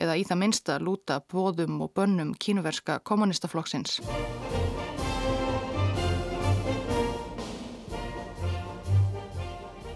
eða 0.00 0.16
í 0.16 0.24
það 0.24 0.40
minsta 0.40 0.78
lúta 0.80 1.20
bóðum 1.20 1.82
og 1.84 1.92
bönnum 1.96 2.32
kínuverska 2.40 3.00
kommunistaflokksins. 3.04 4.00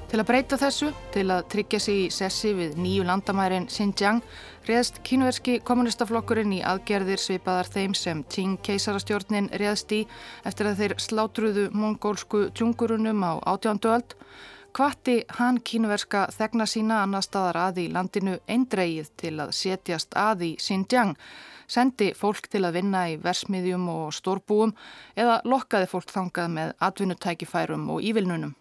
Til 0.07 0.21
að 0.23 0.29
breyta 0.29 0.57
þessu, 0.57 0.93
til 1.13 1.25
að 1.35 1.49
tryggja 1.53 1.79
sig 1.83 1.97
í 2.05 2.11
sessi 2.15 2.53
við 2.55 2.77
nýju 2.79 3.03
landamærin 3.09 3.67
Xinjiang, 3.69 4.21
reðst 4.69 5.01
kínuverski 5.05 5.59
kommunistaflokkurinn 5.67 6.55
í 6.57 6.61
aðgerðir 6.65 7.21
svipaðar 7.21 7.69
þeim 7.75 7.97
sem 7.99 8.23
Qing 8.31 8.55
keisarastjórnin 8.65 9.51
reðst 9.59 9.93
í 9.93 10.05
eftir 10.47 10.71
að 10.71 10.81
þeir 10.81 10.95
slátruðu 11.03 11.67
mongólsku 11.75 12.47
djungurunum 12.55 13.27
á 13.27 13.33
átjánduöld 13.51 14.15
Kvatti 14.77 15.23
hann 15.39 15.57
kínuverska 15.65 16.27
þegna 16.37 16.67
sína 16.69 16.99
annar 17.01 17.25
staðar 17.25 17.57
að 17.57 17.79
í 17.81 17.85
landinu 17.89 18.35
eindreið 18.45 19.07
til 19.17 19.31
að 19.41 19.55
setjast 19.57 20.13
að 20.21 20.43
í 20.45 20.49
Xinjiang, 20.61 21.15
sendi 21.65 22.11
fólk 22.19 22.51
til 22.53 22.61
að 22.69 22.77
vinna 22.77 23.07
í 23.09 23.15
versmiðjum 23.23 23.87
og 23.89 24.11
stórbúum 24.13 24.75
eða 25.17 25.39
lokkaði 25.49 25.89
fólk 25.89 26.13
þangað 26.13 26.53
með 26.59 26.75
atvinnutækifærum 26.91 27.87
og 27.95 28.05
ívilnunum. 28.05 28.53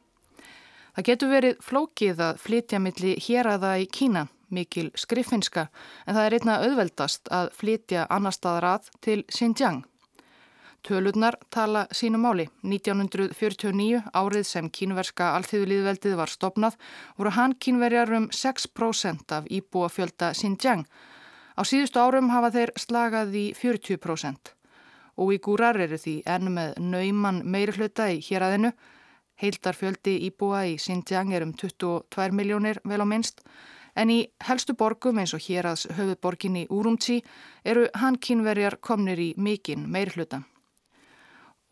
Það 0.96 1.08
getur 1.10 1.34
verið 1.34 1.60
flókið 1.68 2.24
að 2.30 2.40
flytja 2.46 2.80
milli 2.80 3.18
hér 3.26 3.50
aða 3.58 3.74
í 3.84 3.90
Kína, 3.92 4.30
mikil 4.48 4.94
skriffinska, 4.96 5.68
en 6.08 6.16
það 6.16 6.30
er 6.30 6.38
einna 6.40 6.58
auðveldast 6.64 7.28
að 7.28 7.52
flytja 7.60 8.08
annar 8.08 8.40
staðar 8.40 8.70
að 8.78 8.88
til 9.04 9.26
Xinjiang. 9.28 9.84
Tölurnar 10.86 11.34
tala 11.50 11.88
sínu 11.92 12.20
máli. 12.22 12.44
1949, 12.62 14.04
árið 14.14 14.44
sem 14.46 14.68
kínverska 14.70 15.32
alþjóðliðveldið 15.40 16.14
var 16.20 16.30
stopnað, 16.30 16.78
voru 17.18 17.32
hann 17.34 17.56
kínverjar 17.58 18.14
um 18.14 18.28
6% 18.30 19.34
af 19.34 19.48
íbúa 19.50 19.90
fjölda 19.90 20.30
Xinjiang. 20.38 20.86
Á 21.58 21.62
síðustu 21.66 21.98
árum 21.98 22.30
hafa 22.30 22.54
þeir 22.54 22.74
slagað 22.78 23.34
í 23.34 23.46
40%. 23.58 24.54
Og 25.18 25.34
í 25.34 25.42
gúrar 25.42 25.82
eru 25.82 25.98
því 25.98 26.16
enn 26.30 26.54
með 26.54 26.78
nauman 26.78 27.42
meiri 27.50 27.74
hluta 27.80 28.12
í 28.14 28.22
héræðinu. 28.22 28.76
Heildar 29.42 29.74
fjöldi 29.74 30.20
íbúa 30.30 30.68
í 30.70 30.78
Xinjiang 30.78 31.34
er 31.34 31.50
um 31.50 31.58
22 31.58 32.30
miljónir 32.30 32.84
vel 32.86 33.02
á 33.02 33.10
minnst. 33.10 33.42
En 33.98 34.14
í 34.14 34.22
helstu 34.46 34.78
borgum 34.78 35.18
eins 35.18 35.34
og 35.34 35.42
hér 35.50 35.66
aðs 35.66 35.90
höfuborginni 35.98 36.68
Úrumtsi 36.70 37.24
eru 37.66 37.90
hann 37.96 38.22
kínverjar 38.22 38.78
komnir 38.78 39.18
í 39.18 39.34
mikinn 39.38 39.90
meiri 39.90 40.14
hluta 40.14 40.46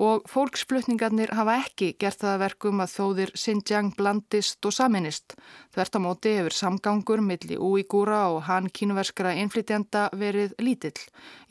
og 0.01 0.25
fólksflutningarnir 0.29 1.31
hafa 1.37 1.59
ekki 1.61 1.91
gert 2.01 2.17
það 2.23 2.39
verkum 2.41 2.81
að 2.81 2.93
þóðir 2.95 3.31
Xinjiang 3.37 3.91
blandist 3.97 4.65
og 4.65 4.73
saminist. 4.73 5.35
Þvert 5.73 5.97
á 5.97 5.99
móti 6.01 6.33
hefur 6.33 6.55
samgangur 6.57 7.21
milli 7.21 7.59
úígúra 7.61 8.23
og 8.33 8.43
hann 8.49 8.71
kínverskra 8.73 9.35
innflytjanda 9.37 10.07
verið 10.17 10.55
lítill. 10.59 10.97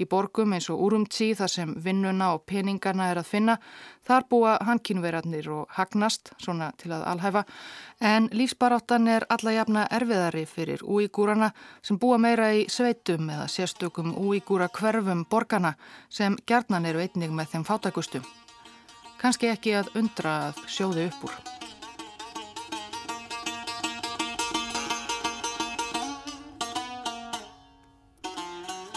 Í 0.02 0.08
borgum 0.10 0.56
eins 0.56 0.68
og 0.74 0.82
Urumtsi 0.82 1.32
þar 1.38 1.54
sem 1.54 1.74
vinnuna 1.84 2.32
og 2.34 2.44
peningarna 2.50 3.12
er 3.12 3.22
að 3.22 3.30
finna, 3.30 3.58
þar 4.02 4.26
búa 4.28 4.56
hann 4.66 4.82
kínverjarnir 4.82 5.48
og 5.54 5.70
hagnast, 5.78 6.34
svona 6.42 6.72
til 6.82 6.90
að 6.96 7.06
alhæfa, 7.12 7.44
en 8.02 8.28
lífsbaráttan 8.34 9.06
er 9.08 9.26
alla 9.30 9.54
jafna 9.54 9.86
erfiðari 9.86 10.44
fyrir 10.50 10.82
úígúrana 10.82 11.52
sem 11.82 11.98
búa 11.98 12.18
meira 12.18 12.50
í 12.52 12.66
sveitum 12.68 13.30
eða 13.30 13.46
sérstökum 13.46 14.16
úígúra 14.18 14.68
hverfum 14.68 15.24
borgana 15.30 15.76
sem 16.10 16.36
gerðnan 16.46 16.90
eru 16.90 17.06
einnig 17.06 17.30
með 17.30 17.54
þeim 17.54 17.68
fátakustum. 17.70 18.26
Kanski 19.22 19.46
ekki 19.52 19.76
að 19.78 19.92
undra 20.00 20.30
að 20.48 20.56
sjóði 20.66 21.04
upp 21.06 21.26
úr. 21.28 21.34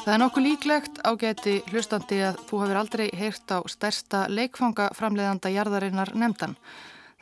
Það 0.05 0.13
er 0.13 0.19
nokkuð 0.21 0.45
líklegt 0.45 0.97
ágæti 1.05 1.53
hlustandi 1.69 2.17
að 2.25 2.39
þú 2.49 2.63
hefur 2.63 2.79
aldrei 2.81 3.05
heyrt 3.17 3.53
á 3.53 3.61
stærsta 3.69 4.23
leikfangaframleðanda 4.33 5.53
jarðarinnar 5.53 6.11
nefndan. 6.17 6.57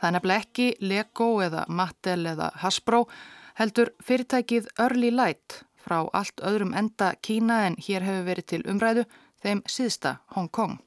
Það 0.00 0.08
er 0.08 0.16
nefnilega 0.16 0.44
ekki 0.44 0.66
Lego 0.84 1.28
eða 1.44 1.66
Mattel 1.68 2.24
eða 2.32 2.50
Hasbro 2.64 3.04
heldur 3.60 3.92
fyrirtækið 4.04 4.72
Early 4.76 5.12
Light 5.12 5.60
frá 5.84 6.02
allt 6.12 6.40
öðrum 6.40 6.72
enda 6.76 7.12
Kína 7.20 7.66
en 7.68 7.76
hér 7.76 8.04
hefur 8.08 8.28
verið 8.32 8.50
til 8.52 8.64
umræðu 8.64 9.06
þeim 9.44 9.64
síðsta 9.68 10.18
Hong 10.36 10.48
Kong. 10.48 10.80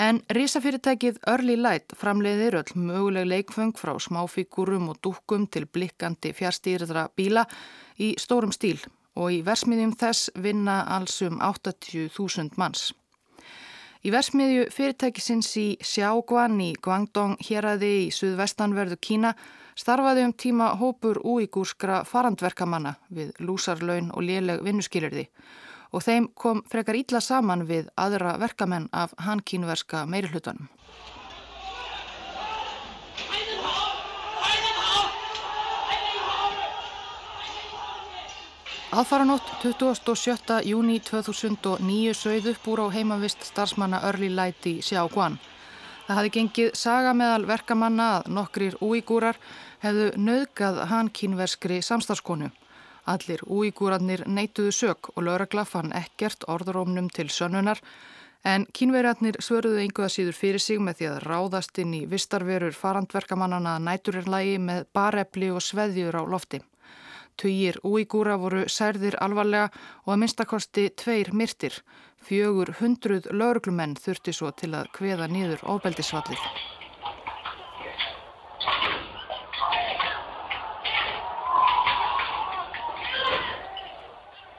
En 0.00 0.22
risafyrirtækið 0.32 1.18
Early 1.28 1.58
Light 1.60 1.92
framleiðir 2.00 2.54
öll 2.62 2.70
möguleg 2.88 3.26
leikfeng 3.28 3.74
frá 3.76 3.92
smáfíkurum 4.00 4.86
og 4.88 5.00
dúkum 5.04 5.44
til 5.44 5.66
blikkandi 5.68 6.32
fjárstýrðra 6.38 7.02
bíla 7.12 7.42
í 8.00 8.14
stórum 8.16 8.54
stíl 8.56 8.78
og 9.20 9.34
í 9.36 9.42
versmiðjum 9.44 9.92
þess 10.00 10.32
vinna 10.40 10.78
allsum 10.96 11.36
80.000 11.44 12.56
manns. 12.56 12.94
Í 14.00 14.08
versmiðju 14.14 14.70
fyrirtækisins 14.72 15.52
í 15.60 15.68
Xiaoguan 15.84 16.56
í 16.64 16.72
Guangdong 16.80 17.36
héræði 17.44 17.94
í 18.06 18.10
suðvestanverðu 18.16 18.96
Kína 19.04 19.34
starfaði 19.76 20.24
um 20.24 20.32
tíma 20.32 20.70
hópur 20.80 21.20
úígúrskra 21.20 22.06
farandverkamanna 22.08 22.96
við 23.12 23.36
lúsarlaun 23.44 24.14
og 24.16 24.24
léleg 24.24 24.64
vinnuskilirði 24.64 25.28
og 25.28 25.69
þeim 25.98 26.28
kom 26.38 26.62
frekar 26.70 26.94
ítla 26.94 27.20
saman 27.20 27.66
við 27.66 27.90
aðra 27.98 28.36
verkamenn 28.38 28.86
af 28.92 29.10
hankínverska 29.18 30.06
meirihlutanum. 30.06 30.68
Aðfaranótt 38.90 39.50
27. 39.62 40.62
júni 40.66 40.96
2009 40.98 42.14
sögð 42.14 42.48
upp 42.50 42.64
úr 42.72 42.80
á 42.82 42.86
heimavist 42.90 43.44
starfsmanna 43.46 44.00
Early 44.02 44.30
Light 44.34 44.66
í 44.66 44.80
Xiaoguan. 44.82 45.38
Það 46.08 46.18
hafi 46.18 46.32
gengið 46.34 46.72
saga 46.74 47.12
meðal 47.14 47.44
verkamanna 47.46 48.08
að 48.16 48.32
nokkrir 48.34 48.74
úígúrar 48.82 49.38
hefðu 49.84 50.08
nöðgað 50.18 50.80
hankínverskri 50.90 51.78
samstarfskonu. 51.86 52.50
Allir 53.10 53.42
úígúrarnir 53.46 54.22
neituðu 54.26 54.72
sök 54.74 55.10
og 55.16 55.24
lauragla 55.26 55.64
fann 55.66 55.92
ekkert 55.96 56.44
orðurómnum 56.54 57.08
til 57.10 57.26
sönnunar 57.32 57.80
en 58.44 58.66
kínverjarnir 58.76 59.40
svöruðu 59.44 59.80
einhverða 59.82 60.14
síður 60.14 60.36
fyrir 60.38 60.62
sig 60.62 60.80
með 60.80 61.00
því 61.00 61.08
að 61.10 61.22
ráðast 61.26 61.80
inn 61.82 61.94
í 61.98 62.02
vistarverur 62.08 62.76
farandverkamannana 62.76 63.78
næturirlægi 63.84 64.58
með 64.68 64.86
barefli 64.96 65.50
og 65.50 65.64
sveðjur 65.64 66.20
á 66.20 66.22
lofti. 66.24 66.62
Tugir 67.40 67.80
úígúra 67.84 68.36
voru 68.40 68.66
særðir 68.68 69.16
alvarlega 69.24 69.70
og 70.04 70.14
að 70.14 70.20
minnstakosti 70.22 70.88
tveir 71.02 71.32
myrtir. 71.32 71.78
Fjögur 72.20 72.74
hundruð 72.80 73.30
lauruglumenn 73.32 73.96
þurfti 73.96 74.36
svo 74.36 74.52
til 74.52 74.74
að 74.76 74.92
kveða 74.96 75.30
nýður 75.32 75.64
óbeldisvallið. 75.64 76.44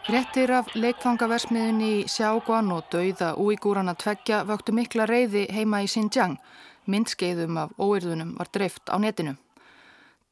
Frettir 0.02 0.50
af 0.50 0.72
leikfangaversmiðunni 0.74 1.88
í 2.00 2.06
Sjáguan 2.10 2.72
og 2.74 2.88
dauða 2.90 3.36
úígúrana 3.38 3.94
tveggja 3.94 4.40
vöktu 4.50 4.74
mikla 4.74 5.06
reyði 5.06 5.44
heima 5.54 5.84
í 5.86 5.90
Xinjiang. 5.92 6.40
Myndskeiðum 6.90 7.60
af 7.62 7.76
óyrðunum 7.78 8.32
var 8.40 8.50
dreift 8.50 8.90
á 8.90 8.98
netinu. 8.98 9.36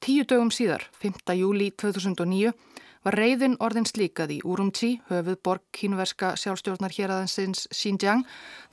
Tíu 0.02 0.26
dögum 0.26 0.50
síðar, 0.50 0.88
5. 1.04 1.22
júli 1.38 1.70
2009, 1.78 2.56
var 3.06 3.20
reyðin 3.22 3.60
orðin 3.62 3.86
slíkað 3.86 4.34
í 4.36 4.42
Urumqi, 4.42 4.96
höfuð 5.12 5.38
borg 5.46 5.68
kínverska 5.70 6.34
sjálfstjórnar 6.34 6.96
hér 6.98 7.14
aðeinsins 7.14 7.68
Xinjiang, 7.70 8.26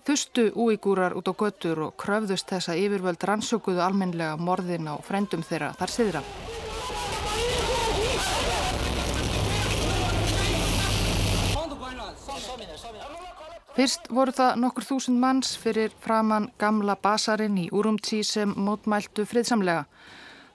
þustu 0.09 0.49
úígúrar 0.57 1.13
út 1.13 1.29
á 1.29 1.37
göttur 1.37 1.91
og 1.91 1.99
kröfðust 2.01 2.49
þessa 2.49 2.73
yfirvöld 2.73 3.21
rannsökuðu 3.21 3.85
almenlega 3.85 4.41
morðin 4.41 4.89
á 4.89 4.97
frendum 5.05 5.45
þeirra 5.45 5.75
þar 5.77 5.93
siðra. 5.93 6.25
Fyrst 13.77 14.07
voru 14.09 14.33
það 14.33 14.55
nokkur 14.63 14.85
þúsund 14.89 15.19
manns 15.21 15.51
fyrir 15.61 15.93
framann 16.01 16.47
gamla 16.57 16.95
basarinn 16.97 17.59
í 17.61 17.67
Urumqi 17.77 18.23
sem 18.25 18.55
mótmæltu 18.57 19.27
friðsamlega. 19.29 19.83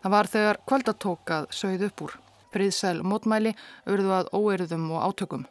Það 0.01 0.13
var 0.15 0.29
þegar 0.31 0.57
kvöldatókað 0.71 1.43
sögð 1.53 1.83
upp 1.85 2.01
úr. 2.07 2.15
Friðsæl 2.49 3.03
mótmæli 3.05 3.51
urðu 3.85 4.15
að 4.15 4.31
óerðum 4.33 4.87
og 4.95 5.03
átökum. 5.05 5.43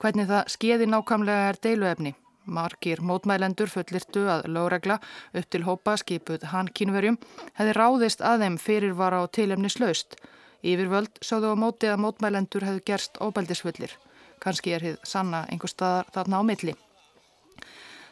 Hvernig 0.00 0.30
það 0.30 0.48
skeiði 0.54 0.86
nákvæmlega 0.88 1.50
er 1.50 1.58
deiluefni. 1.66 2.12
Markir 2.48 3.02
mótmælendur 3.04 3.68
fullirtu 3.74 4.22
að 4.32 4.48
lögregla 4.54 4.96
upp 5.36 5.50
til 5.52 5.66
hópa 5.66 5.98
skipuð 6.00 6.46
hann 6.54 6.70
kínverjum 6.72 7.18
hefði 7.58 7.74
ráðist 7.76 8.24
að 8.24 8.46
þeim 8.46 8.56
fyrir 8.56 8.96
var 8.96 9.12
á 9.12 9.20
tilefni 9.28 9.68
slaust. 9.68 10.16
Yfirvöld 10.64 11.20
sáðu 11.20 11.52
á 11.52 11.56
móti 11.60 11.92
að 11.92 12.00
mótmælendur 12.06 12.64
hefðu 12.64 12.82
gerst 12.88 13.20
óbældisfullir. 13.20 13.92
Kanski 14.40 14.72
er 14.72 14.88
þið 14.88 14.98
sanna 15.12 15.44
einhver 15.52 15.74
staðar 15.76 16.08
þarna 16.16 16.40
á 16.40 16.44
milli. 16.48 16.76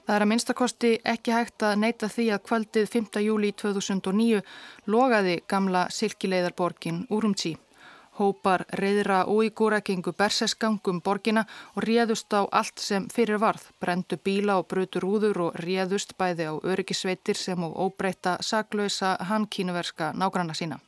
Það 0.07 0.17
er 0.17 0.25
að 0.25 0.31
minnstakosti 0.33 0.93
ekki 1.05 1.35
hægt 1.35 1.63
að 1.63 1.81
neyta 1.85 2.09
því 2.11 2.29
að 2.35 2.45
kvöldið 2.49 2.87
5. 2.93 3.25
júli 3.25 3.51
2009 3.53 4.41
logaði 4.91 5.41
gamla 5.49 5.87
silkileiðarborgin 5.95 7.05
Urumqi. 7.11 7.57
Hópar 8.21 8.67
reyðra 8.77 9.23
úígúra 9.31 9.79
gengu 9.81 10.13
berseskangum 10.13 10.99
borgina 11.01 11.47
og 11.77 11.87
réðust 11.87 12.35
á 12.37 12.45
allt 12.51 12.83
sem 12.83 13.07
fyrir 13.09 13.41
varð, 13.41 13.71
brendu 13.81 14.19
bíla 14.19 14.59
og 14.61 14.69
brutur 14.69 15.07
úður 15.09 15.45
og 15.47 15.63
réðust 15.65 16.17
bæði 16.19 16.51
á 16.51 16.55
öryggisveitir 16.59 17.39
sem 17.39 17.65
og 17.65 17.79
óbreyta 17.87 18.37
saglösa 18.45 19.17
hankínuverska 19.31 20.13
nágranna 20.13 20.59
sína. 20.59 20.81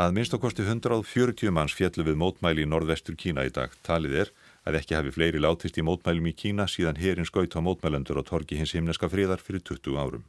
Að 0.00 0.14
minnst 0.16 0.32
okkosti 0.32 0.64
140 0.64 1.50
manns 1.52 1.74
fjallu 1.76 2.06
við 2.06 2.16
mótmæli 2.16 2.62
í 2.64 2.68
norðvestur 2.70 3.18
Kína 3.20 3.42
í 3.44 3.50
dag. 3.52 3.72
Talið 3.84 4.14
er 4.22 4.30
að 4.64 4.78
ekki 4.78 4.96
hafi 4.96 5.10
fleiri 5.12 5.42
látist 5.42 5.76
í 5.76 5.84
mótmælum 5.84 6.30
í 6.30 6.32
Kína 6.42 6.64
síðan 6.70 6.96
herin 6.96 7.28
skaut 7.28 7.52
á 7.52 7.60
mótmælendur 7.60 8.20
á 8.20 8.24
torgi 8.24 8.56
hins 8.56 8.72
himneska 8.72 9.10
fríðar 9.12 9.42
fyrir 9.44 9.60
20 9.60 9.98
árum. 10.00 10.24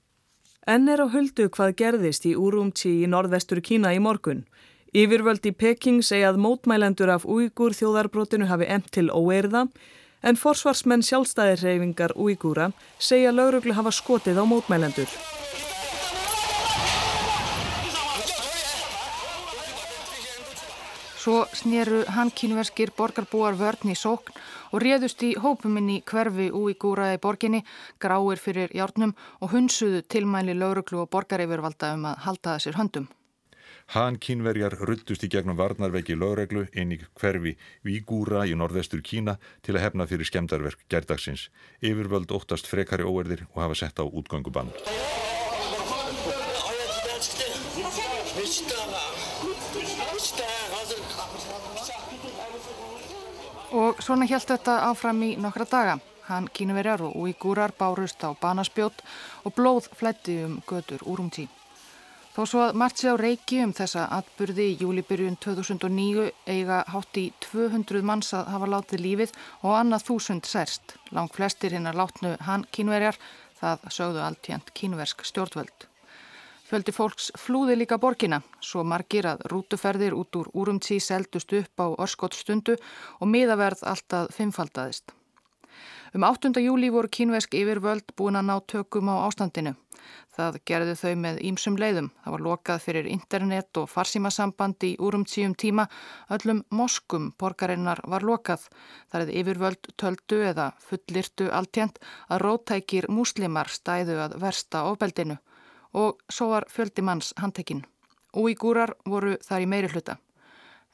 Enn 0.67 0.91
er 0.91 1.05
á 1.05 1.07
huldu 1.13 1.47
hvað 1.55 1.77
gerðist 1.79 2.27
í 2.27 2.33
Urumqi 2.35 2.97
í 3.05 3.07
norðvestur 3.07 3.61
Kína 3.63 3.93
í 3.95 4.01
morgun. 4.03 4.43
Yfirvöld 4.91 5.47
í 5.47 5.55
Peking 5.55 6.03
segja 6.03 6.33
að 6.33 6.41
mótmælendur 6.43 7.13
af 7.15 7.23
Uyghur 7.23 7.71
þjóðarbrotinu 7.77 8.51
hafi 8.51 8.67
emt 8.67 8.91
til 8.91 9.07
óeirða 9.07 9.69
en 10.21 10.41
forsvarsmenn 10.41 11.05
sjálfstæðirreyfingar 11.07 12.17
Uyghura 12.19 12.73
segja 12.99 13.31
lauruglu 13.31 13.77
hafa 13.77 13.95
skotið 13.95 14.43
á 14.43 14.45
mótmælendur. 14.51 15.07
Svo 21.21 21.43
sneru 21.53 21.99
hankínverskir 22.09 22.89
borgarbúar 22.97 23.53
vörn 23.53 23.91
í 23.91 23.93
sókn 23.93 24.33
og 24.73 24.81
réðust 24.81 25.21
í 25.21 25.35
hópuminn 25.37 25.91
í 25.93 25.97
hverfi 26.01 26.47
úígúra 26.49 27.11
í 27.13 27.19
borginni, 27.21 27.59
gráir 28.01 28.41
fyrir 28.41 28.73
hjárnum 28.73 29.13
og 29.37 29.51
hunsuðu 29.53 30.01
tilmæli 30.09 30.55
lauruglu 30.57 31.03
og 31.03 31.11
borgaryfirvalda 31.13 31.91
um 31.93 32.07
að 32.09 32.23
halda 32.25 32.55
þessir 32.55 32.79
höndum. 32.79 33.05
Hann 33.93 34.17
kínverjar 34.17 34.79
ruttust 34.81 35.27
í 35.27 35.29
gegnum 35.29 35.59
varnarveggi 35.61 36.17
lögreglu 36.17 36.65
inn 36.73 36.95
í 36.95 37.01
hverfi 37.19 37.53
Vígúra 37.85 38.47
í 38.49 38.57
norðvestur 38.57 39.05
Kína 39.05 39.37
til 39.61 39.75
að 39.75 39.85
hefna 39.85 40.09
fyrir 40.09 40.25
skemdarverk 40.25 40.87
gerdagsins. 40.89 41.51
Yfirvöld 41.85 42.33
óttast 42.33 42.71
frekari 42.71 43.05
óerðir 43.05 43.45
og 43.51 43.61
hafa 43.61 43.77
sett 43.83 44.01
á 44.01 44.05
útgöngubann. 44.09 44.73
Og 53.71 54.01
svona 54.03 54.27
helt 54.27 54.49
þetta 54.49 54.81
áfram 54.89 55.21
í 55.23 55.29
nokkra 55.39 55.63
daga. 55.63 55.95
Hann 56.27 56.49
kínuverjar 56.51 57.05
og 57.07 57.15
úígúrar 57.15 57.71
bárust 57.71 58.19
á 58.19 58.35
banaspjót 58.35 58.99
og 59.47 59.53
blóð 59.55 59.87
flætti 59.95 60.41
um 60.43 60.57
götur 60.67 60.99
úrumtí. 61.07 61.47
Þó 62.35 62.41
svo 62.47 62.61
að 62.63 62.77
margt 62.79 62.99
sé 62.99 63.11
á 63.11 63.15
reiki 63.19 63.61
um 63.63 63.71
þessa 63.75 64.05
atburði 64.17 64.65
í 64.71 64.77
júlibyrjun 64.79 65.35
2009 65.43 66.29
eiga 66.47 66.81
hátt 66.87 67.19
í 67.19 67.25
200 67.47 68.03
manns 68.07 68.31
að 68.35 68.51
hafa 68.53 68.69
látið 68.73 69.03
lífið 69.05 69.35
og 69.61 69.75
annað 69.75 70.05
þúsund 70.07 70.47
særst. 70.47 70.95
Lang 71.11 71.31
flestir 71.31 71.75
hinn 71.75 71.87
að 71.87 71.99
látnu 72.03 72.35
hann 72.47 72.67
kínuverjar, 72.71 73.19
það 73.59 73.87
sögðu 73.99 74.23
alltjönd 74.27 74.75
kínuversk 74.75 75.27
stjórnvöld. 75.27 75.90
Fjöldi 76.71 76.93
fólks 76.95 77.25
flúði 77.35 77.73
líka 77.75 77.97
borgina, 77.99 78.37
svo 78.63 78.85
margir 78.87 79.25
að 79.27 79.41
rútuferðir 79.51 80.13
út 80.15 80.37
úr 80.39 80.47
úrumtí 80.55 81.01
seldust 81.03 81.51
upp 81.57 81.83
á 81.83 81.87
orskottstundu 82.05 82.77
og 83.19 83.27
miðaverð 83.27 83.81
alltaf 83.91 84.31
fimmfaldaðist. 84.37 85.11
Um 86.15 86.23
8. 86.23 86.53
júli 86.63 86.87
voru 86.95 87.11
kínvesk 87.11 87.57
yfirvöld 87.59 88.15
búin 88.15 88.39
að 88.39 88.47
ná 88.47 88.55
tökum 88.71 89.11
á 89.11 89.19
ástandinu. 89.27 89.75
Það 90.31 90.61
gerði 90.71 90.95
þau 91.01 91.13
með 91.25 91.43
ímsum 91.51 91.75
leiðum. 91.75 92.09
Það 92.23 92.37
var 92.37 92.45
lokað 92.47 92.81
fyrir 92.87 93.11
internet 93.17 93.83
og 93.83 93.91
farsímasamband 93.91 94.87
í 94.87 94.95
úrumtíum 94.95 95.59
tíma. 95.59 95.89
Öllum 96.31 96.63
moskum 96.71 97.33
borgarinnar 97.35 97.99
var 98.07 98.23
lokað. 98.23 98.69
Það 99.11 99.27
er 99.27 99.37
yfirvöld 99.43 99.93
töldu 99.99 100.39
eða 100.55 100.71
fullirtu 100.87 101.51
alltjent 101.51 101.99
að 102.31 102.45
rótækir 102.47 103.11
múslimar 103.11 103.67
stæðu 103.67 104.21
að 104.23 104.39
versta 104.39 104.87
ofbeldinu 104.87 105.41
og 105.93 106.21
svo 106.31 106.49
var 106.53 106.67
fjöldi 106.69 107.03
manns 107.03 107.33
handtekinn. 107.37 107.83
Úígúrar 108.35 108.95
voru 109.05 109.35
þar 109.43 109.65
í 109.65 109.67
meiri 109.67 109.91
hluta. 109.91 110.17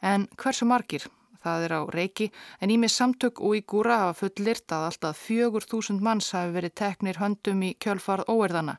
En 0.02 0.28
hversu 0.38 0.66
margir? 0.66 1.06
Það 1.44 1.64
er 1.68 1.74
á 1.78 1.82
reiki 1.94 2.28
en 2.60 2.72
ímið 2.74 2.92
samtök 2.92 3.40
úígúra 3.46 4.00
hafa 4.02 4.18
fullirt 4.26 4.74
að 4.74 4.88
alltaf 4.90 5.20
fjögur 5.22 5.64
þúsund 5.70 6.02
manns 6.04 6.32
hafi 6.36 6.52
verið 6.56 6.74
teknir 6.82 7.22
höndum 7.22 7.62
í 7.64 7.76
kjölfarð 7.80 8.28
óerðana. 8.34 8.78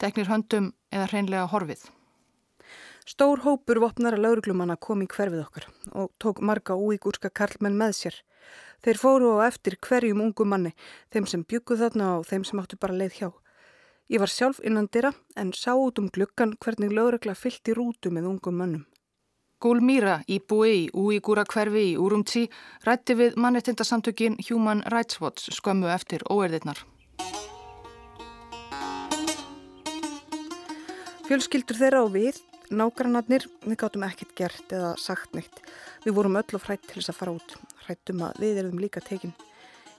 Teknir 0.00 0.30
höndum 0.32 0.72
eða 0.90 1.10
hreinlega 1.12 1.50
horfið. 1.52 1.84
Stór 3.10 3.44
hópur 3.44 3.80
vopnara 3.82 4.18
lauruglumanna 4.20 4.76
kom 4.76 5.04
í 5.04 5.08
hverfið 5.10 5.44
okkar 5.44 5.68
og 5.92 6.10
tók 6.22 6.40
marga 6.40 6.76
úígúrska 6.78 7.30
karlmenn 7.30 7.78
með 7.78 7.94
sér. 8.00 8.18
Þeir 8.84 9.00
fóru 9.00 9.30
á 9.36 9.44
eftir 9.46 9.76
hverjum 9.76 10.22
ungu 10.24 10.46
manni, 10.48 10.72
þeim 11.12 11.26
sem 11.28 11.44
bygguð 11.44 11.84
þarna 11.84 12.10
og 12.18 12.26
þeim 12.28 12.46
sem 12.48 12.60
áttu 12.62 12.78
bara 12.80 12.96
leið 12.96 13.16
hjá. 13.18 13.28
Ég 14.10 14.18
var 14.18 14.26
sjálf 14.26 14.58
innan 14.66 14.88
dyrra 14.90 15.12
en 15.38 15.52
sá 15.54 15.70
út 15.78 16.00
um 16.02 16.08
glukkan 16.10 16.56
hvernig 16.58 16.90
lögregla 16.90 17.36
fyllt 17.38 17.68
í 17.70 17.74
rútu 17.78 18.10
með 18.10 18.24
ungum 18.26 18.56
mönnum. 18.58 18.86
Gúlmýra 19.62 20.16
í 20.26 20.40
búi 20.42 20.70
í 20.72 20.88
Úígúra 20.90 21.44
hverfi 21.46 21.92
í 21.92 21.98
Úrumtí 22.00 22.48
rætti 22.82 23.14
við 23.14 23.36
mannettindasamtökin 23.38 24.40
Human 24.48 24.82
Rights 24.90 25.20
Watch 25.22 25.54
skömmu 25.54 25.86
eftir 25.94 26.24
óerðirnar. 26.26 26.80
Fjölskyldur 31.28 31.78
þeirra 31.78 32.00
og 32.02 32.10
við, 32.16 32.40
nágrannarnir, 32.74 33.46
við 33.62 33.78
gáttum 33.84 34.08
ekkert 34.08 34.34
gert 34.34 34.74
eða 34.74 34.96
sagt 34.98 35.38
neitt. 35.38 35.62
Við 36.02 36.18
vorum 36.18 36.40
öll 36.40 36.58
og 36.58 36.64
frætt 36.66 36.82
til 36.88 36.98
þess 36.98 37.14
að 37.14 37.20
fara 37.20 37.36
út. 37.38 37.56
Frættum 37.84 38.26
að 38.26 38.42
við 38.42 38.64
erum 38.64 38.82
líka 38.82 39.04
tekinn. 39.06 39.36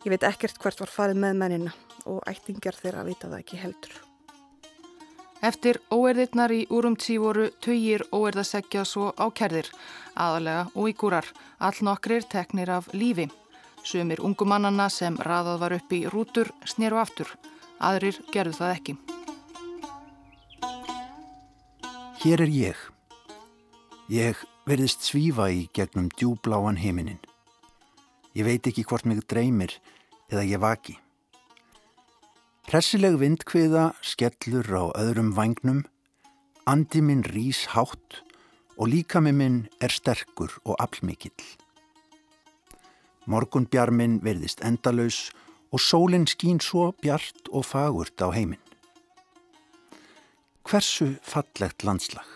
Ég 0.01 0.09
veit 0.09 0.23
ekkert 0.25 0.57
hvert 0.57 0.79
var 0.81 0.89
farið 0.89 1.19
með 1.21 1.35
mennina 1.37 1.73
og 2.09 2.23
ættingar 2.29 2.73
þeirra 2.73 3.03
vita 3.05 3.29
það 3.29 3.43
ekki 3.43 3.59
heldur. 3.61 3.99
Eftir 5.41 5.77
óerðirnar 5.93 6.53
í 6.53 6.63
úrumtí 6.69 7.15
voru 7.21 7.47
töyir 7.65 8.03
óerðaseggja 8.13 8.83
svo 8.85 9.09
ákerðir, 9.17 9.69
aðalega 10.13 10.67
og 10.73 10.89
í 10.89 10.93
gúrar, 10.97 11.25
all 11.57 11.77
nokkrir 11.85 12.25
teknir 12.29 12.69
af 12.69 12.89
lífi. 12.93 13.27
Sumir 13.81 14.21
ungumannana 14.21 14.89
sem 14.93 15.17
raðað 15.17 15.63
var 15.63 15.77
upp 15.77 15.95
í 15.97 16.03
rútur 16.09 16.51
snéru 16.69 17.01
aftur, 17.01 17.29
aðrir 17.81 18.21
gerðu 18.33 18.57
það 18.57 18.75
ekki. 18.75 18.97
Hér 22.21 22.45
er 22.45 22.53
ég. 22.53 22.85
Ég 24.13 24.45
verðist 24.69 25.05
svífa 25.09 25.49
í 25.49 25.67
gegnum 25.73 26.09
djúbláan 26.13 26.77
heiminin. 26.77 27.21
Ég 28.37 28.47
veit 28.47 28.67
ekki 28.67 28.85
hvort 28.87 29.05
mig 29.05 29.23
dreymir 29.27 29.73
eða 30.31 30.45
ég 30.47 30.61
vaki. 30.63 30.95
Pressileg 32.69 33.17
vindkviða 33.19 33.89
skellur 34.05 34.69
á 34.71 34.83
öðrum 34.95 35.33
vagnum, 35.35 35.81
andi 36.63 37.01
minn 37.03 37.25
rís 37.27 37.65
hátt 37.73 38.21
og 38.77 38.87
líkami 38.93 39.33
minn 39.35 39.65
er 39.83 39.91
sterkur 39.91 40.53
og 40.63 40.77
aflmikill. 40.79 41.35
Morgunbjarminn 43.27 44.21
verðist 44.23 44.63
endalaus 44.65 45.29
og 45.71 45.83
sólinn 45.83 46.29
skín 46.29 46.61
svo 46.63 46.91
bjart 47.03 47.51
og 47.51 47.67
fagurt 47.67 48.23
á 48.23 48.31
heiminn. 48.31 48.63
Hversu 50.63 51.17
fallegt 51.21 51.83
landslag. 51.83 52.27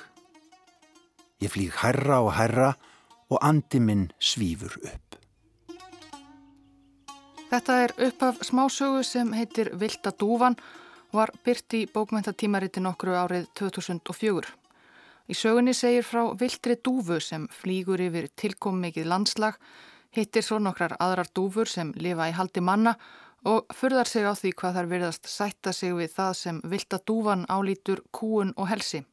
Ég 1.39 1.53
flýg 1.55 1.79
hærra 1.79 2.19
og 2.25 2.33
hærra 2.35 2.73
og 3.29 3.39
andi 3.41 3.79
minn 3.79 4.09
svífur 4.19 4.75
upp. 4.83 5.04
Þetta 7.55 7.75
er 7.85 7.91
upphaf 8.03 8.41
smásögu 8.43 9.03
sem 9.07 9.29
heitir 9.31 9.69
Vilda 9.79 10.11
dúvan 10.11 10.57
var 11.15 11.31
byrt 11.45 11.75
í 11.77 11.85
bókmentatímariti 11.87 12.81
nokkru 12.83 13.13
árið 13.15 13.45
2004. 13.55 14.49
Í 15.31 15.37
sögunni 15.39 15.71
segir 15.71 16.03
frá 16.03 16.33
Vildri 16.41 16.75
dúfu 16.83 17.21
sem 17.23 17.45
flýgur 17.61 18.03
yfir 18.03 18.27
tilkom 18.35 18.83
mikið 18.83 19.07
landslag, 19.07 19.55
hittir 20.11 20.43
svo 20.43 20.59
nokkrar 20.59 20.97
aðrar 20.99 21.31
dúfur 21.31 21.71
sem 21.71 21.95
lifa 21.95 22.27
í 22.27 22.35
haldi 22.35 22.59
manna 22.59 22.97
og 23.47 23.71
furðar 23.71 24.11
sig 24.11 24.27
á 24.27 24.35
því 24.35 24.51
hvað 24.59 24.81
þær 24.81 24.91
virðast 24.91 25.33
sætta 25.37 25.71
sig 25.71 25.95
við 25.95 26.11
það 26.19 26.35
sem 26.43 26.61
Vilda 26.75 26.99
dúfan 27.07 27.47
álítur 27.47 28.03
kúun 28.11 28.51
og 28.57 28.67
helsi. 28.73 29.05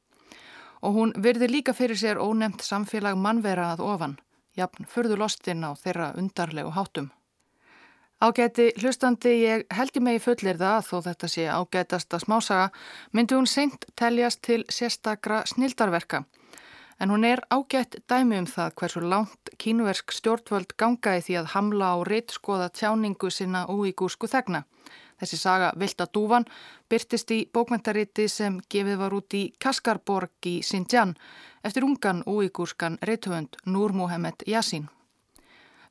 Og 0.82 0.98
hún 0.98 1.14
virði 1.14 1.54
líka 1.54 1.78
fyrir 1.78 1.94
sér 1.94 2.18
ónemt 2.18 2.66
samfélag 2.66 3.14
mannvera 3.14 3.70
að 3.76 3.86
ofan, 3.86 4.18
jafn 4.58 4.90
furðulostinn 4.90 5.62
á 5.62 5.78
þeirra 5.78 6.14
undarlegu 6.18 6.74
hátum. 6.74 7.12
Ágæti 8.22 8.68
hlustandi 8.78 9.30
ég 9.42 9.64
held 9.74 9.96
ég 9.98 10.02
megi 10.06 10.20
fullir 10.22 10.58
það 10.60 10.84
þó 10.86 10.98
þetta 11.08 11.28
sé 11.32 11.46
ágætasta 11.50 12.20
smásaga 12.22 12.68
myndi 13.10 13.34
hún 13.34 13.48
seint 13.50 13.88
teljast 13.98 14.38
til 14.46 14.62
sérstakra 14.70 15.40
snildarverka. 15.50 16.20
En 17.02 17.10
hún 17.10 17.26
er 17.26 17.42
ágætt 17.50 17.98
dæmi 18.06 18.38
um 18.38 18.46
það 18.46 18.76
hversu 18.78 19.02
langt 19.02 19.50
kínuversk 19.58 20.14
stjórnvöld 20.14 20.76
gangaði 20.78 21.26
því 21.26 21.38
að 21.40 21.50
hamla 21.56 21.90
á 21.90 21.96
reittskoða 22.12 22.70
tjáningu 22.70 23.30
sinna 23.30 23.66
úígúsku 23.66 24.30
þegna. 24.30 24.62
Þessi 25.18 25.42
saga 25.42 25.74
Vilda 25.74 26.06
Dúvan 26.06 26.46
byrtist 26.86 27.34
í 27.34 27.42
bókmentaríti 27.50 28.30
sem 28.30 28.62
gefið 28.70 29.02
var 29.02 29.18
út 29.18 29.34
í 29.34 29.44
Kaskarborg 29.58 30.46
í 30.46 30.60
Xinjiang 30.62 31.18
eftir 31.66 31.90
ungan 31.90 32.22
úígúskan 32.22 33.02
reittöfund 33.02 33.58
Núr 33.66 33.98
Mohamed 33.98 34.46
Yassin. 34.46 34.86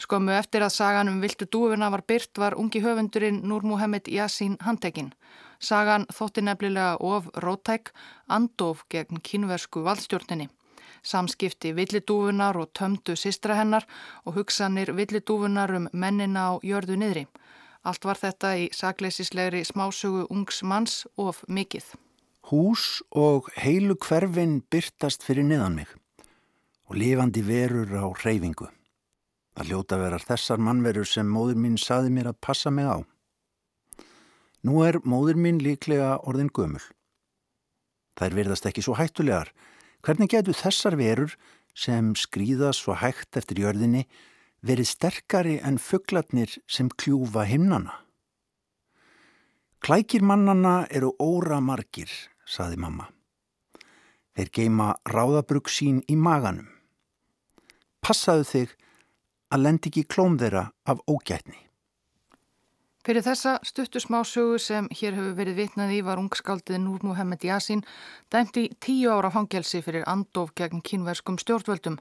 Skömmu 0.01 0.33
eftir 0.33 0.63
að 0.65 0.73
sagan 0.73 1.11
um 1.11 1.19
viltu 1.21 1.45
dúfuna 1.45 1.91
var 1.93 2.01
byrt 2.09 2.39
var 2.41 2.55
ungi 2.57 2.79
höfundurinn 2.81 3.43
Núr 3.45 3.61
Muhammed 3.69 4.07
Yassin 4.09 4.55
handtekinn. 4.65 5.11
Sagan 5.61 6.07
þótti 6.09 6.41
nefnilega 6.41 6.95
of 7.05 7.27
rótæk, 7.43 7.91
andof 8.27 8.81
gegn 8.89 9.21
kínversku 9.21 9.83
valdstjórninni. 9.85 10.49
Samskipti 11.05 11.75
villidúfunar 11.77 12.57
og 12.57 12.73
tömdu 12.73 13.15
sistra 13.15 13.59
hennar 13.59 13.85
og 14.25 14.39
hugsanir 14.39 14.93
villidúfunar 14.97 15.75
um 15.77 15.87
mennina 15.93 16.49
á 16.49 16.53
jörðu 16.65 16.97
niðri. 16.97 17.27
Allt 17.85 18.05
var 18.05 18.17
þetta 18.17 18.55
í 18.57 18.67
sakleisislegri 18.73 19.61
smásögu 19.65 20.25
ungs 20.33 20.63
manns 20.63 21.05
of 21.17 21.45
mikið. 21.47 21.85
Hús 22.49 23.03
og 23.13 23.53
heilu 23.53 23.95
hverfin 24.01 24.61
byrtast 24.73 25.21
fyrir 25.21 25.45
niðan 25.45 25.77
mig 25.77 25.97
og 26.89 26.97
lifandi 26.97 27.45
verur 27.45 27.87
á 28.01 28.05
reyfingu. 28.25 28.67
Það 29.57 29.67
hljóta 29.67 29.97
verar 29.99 30.23
þessar 30.23 30.61
mannverur 30.63 31.07
sem 31.07 31.27
móður 31.27 31.59
mín 31.59 31.77
saði 31.79 32.11
mér 32.13 32.31
að 32.31 32.39
passa 32.45 32.71
mig 32.71 32.87
á. 32.87 33.03
Nú 34.63 34.83
er 34.85 34.99
móður 35.03 35.39
mín 35.41 35.59
líklega 35.59 36.19
orðin 36.23 36.51
gömul. 36.53 36.83
Þær 38.19 38.37
verðast 38.37 38.67
ekki 38.69 38.83
svo 38.85 38.95
hættulegar. 38.99 39.49
Hvernig 40.05 40.31
getur 40.31 40.57
þessar 40.57 40.97
verur 40.97 41.35
sem 41.77 42.13
skrýða 42.17 42.71
svo 42.75 42.95
hægt 42.97 43.37
eftir 43.37 43.63
jörðinni 43.63 44.05
verið 44.65 44.91
sterkari 44.91 45.57
en 45.65 45.79
fugglatnir 45.81 46.53
sem 46.69 46.89
kljúfa 46.89 47.45
himnana? 47.49 47.97
Klækir 49.81 50.21
mannana 50.21 50.85
eru 50.93 51.15
óra 51.17 51.57
margir, 51.57 52.11
saði 52.45 52.77
mamma. 52.77 53.07
Þeir 54.37 54.51
geima 54.53 54.91
ráðabrug 55.09 55.71
sín 55.73 56.03
í 56.05 56.15
maganum. 56.15 56.69
Passaðu 58.05 58.45
þig 58.45 58.75
að 59.51 59.67
lendi 59.67 59.91
ekki 59.91 60.07
klóm 60.07 60.39
þeirra 60.39 60.69
af 60.87 61.03
ógætni. 61.07 61.59
Fyrir 63.01 63.23
þessa 63.25 63.55
stuttu 63.65 63.97
smásögu 63.97 64.59
sem 64.61 64.87
hér 64.93 65.15
hefur 65.17 65.33
verið 65.39 65.55
vitnað 65.57 65.93
í 65.95 66.01
var 66.05 66.19
ungskáldið 66.21 66.77
Núr 66.83 67.01
Muhammed 67.07 67.41
Yasin 67.41 67.81
dæmt 68.29 68.59
í 68.61 68.67
tíu 68.77 69.09
ára 69.09 69.31
fangelsi 69.33 69.81
fyrir 69.81 70.05
andof 70.05 70.51
gegn 70.53 70.83
kínverskum 70.85 71.39
stjórnvöldum. 71.41 71.97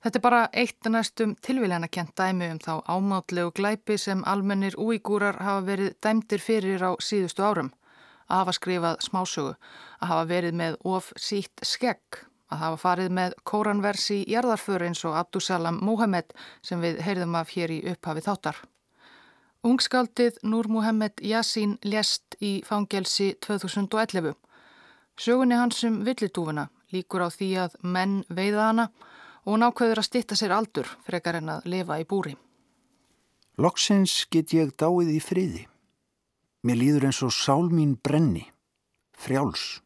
Þetta 0.00 0.18
er 0.18 0.24
bara 0.24 0.40
eitt 0.56 0.88
næstum 0.88 1.34
tilvíljana 1.44 1.90
kent 1.92 2.14
dæmi 2.16 2.48
um 2.54 2.62
þá 2.64 2.72
ámátlegu 2.88 3.52
glæpi 3.60 3.98
sem 4.00 4.24
almennir 4.24 4.78
úígúrar 4.80 5.36
hafa 5.44 5.66
verið 5.68 5.92
dæmtir 6.00 6.40
fyrir 6.40 6.80
á 6.80 6.96
síðustu 6.96 7.44
árum. 7.44 7.70
Að 8.30 8.40
hafa 8.40 8.56
skrifað 8.56 9.04
smásögu, 9.04 9.52
að 10.00 10.08
hafa 10.14 10.24
verið 10.32 10.56
með 10.62 10.80
of 10.96 11.12
sítt 11.20 11.60
skegg 11.62 12.24
að 12.52 12.62
hafa 12.62 12.78
farið 12.82 13.12
með 13.18 13.34
kóranversi 13.48 14.22
jarðarför 14.30 14.86
eins 14.86 15.02
og 15.08 15.16
Abdusalam 15.18 15.80
Mohamed 15.82 16.32
sem 16.62 16.80
við 16.82 17.02
heyrðum 17.06 17.34
af 17.38 17.52
hér 17.56 17.74
í 17.74 17.82
upphafi 17.92 18.24
þáttar. 18.26 18.60
Ungskaldið 19.66 20.38
Núr 20.46 20.68
Mohamed 20.70 21.22
Yassin 21.26 21.76
lést 21.82 22.36
í 22.38 22.60
fangelsi 22.66 23.32
2011. 23.42 24.36
Sögunni 25.18 25.58
hans 25.58 25.82
um 25.88 26.02
villitúfuna 26.06 26.68
líkur 26.94 27.26
á 27.26 27.28
því 27.32 27.50
að 27.64 27.78
menn 27.82 28.20
veiða 28.30 28.68
hana 28.70 28.88
og 29.46 29.58
nákvæður 29.62 30.02
að 30.02 30.08
stitta 30.08 30.38
sér 30.38 30.54
aldur 30.54 30.90
frekar 31.06 31.40
en 31.40 31.50
að 31.56 31.70
lifa 31.72 31.98
í 31.98 32.06
búri. 32.06 32.36
Loksins 33.58 34.26
get 34.30 34.52
ég 34.54 34.74
dáið 34.76 35.16
í 35.16 35.20
friði. 35.22 35.64
Mér 36.66 36.80
líður 36.82 37.08
eins 37.08 37.22
og 37.24 37.32
sál 37.32 37.70
mín 37.70 37.96
brenni, 37.96 38.44
frjáls. 39.16 39.80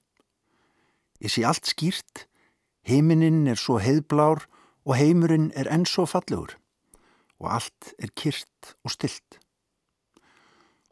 Ég 1.21 1.33
sé 1.33 1.45
allt 1.45 1.69
skýrt 1.69 2.27
Heiminin 2.89 3.47
er 3.51 3.59
svo 3.61 3.79
heiðblár 3.83 4.47
og 4.87 4.97
heimurinn 4.97 5.51
er 5.59 5.69
enn 5.73 5.87
svo 5.89 6.07
fallegur 6.09 6.57
og 7.41 7.49
allt 7.57 7.93
er 7.99 8.13
kyrt 8.17 8.75
og 8.85 8.93
stilt. 8.93 9.41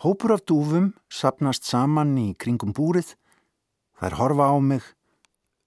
Hópur 0.04 0.32
af 0.36 0.44
dúfum 0.48 0.92
sapnast 1.10 1.66
saman 1.66 2.14
í 2.20 2.28
kringum 2.38 2.72
búrið, 2.72 3.16
þær 3.98 4.16
horfa 4.20 4.46
á 4.54 4.56
mig, 4.62 4.84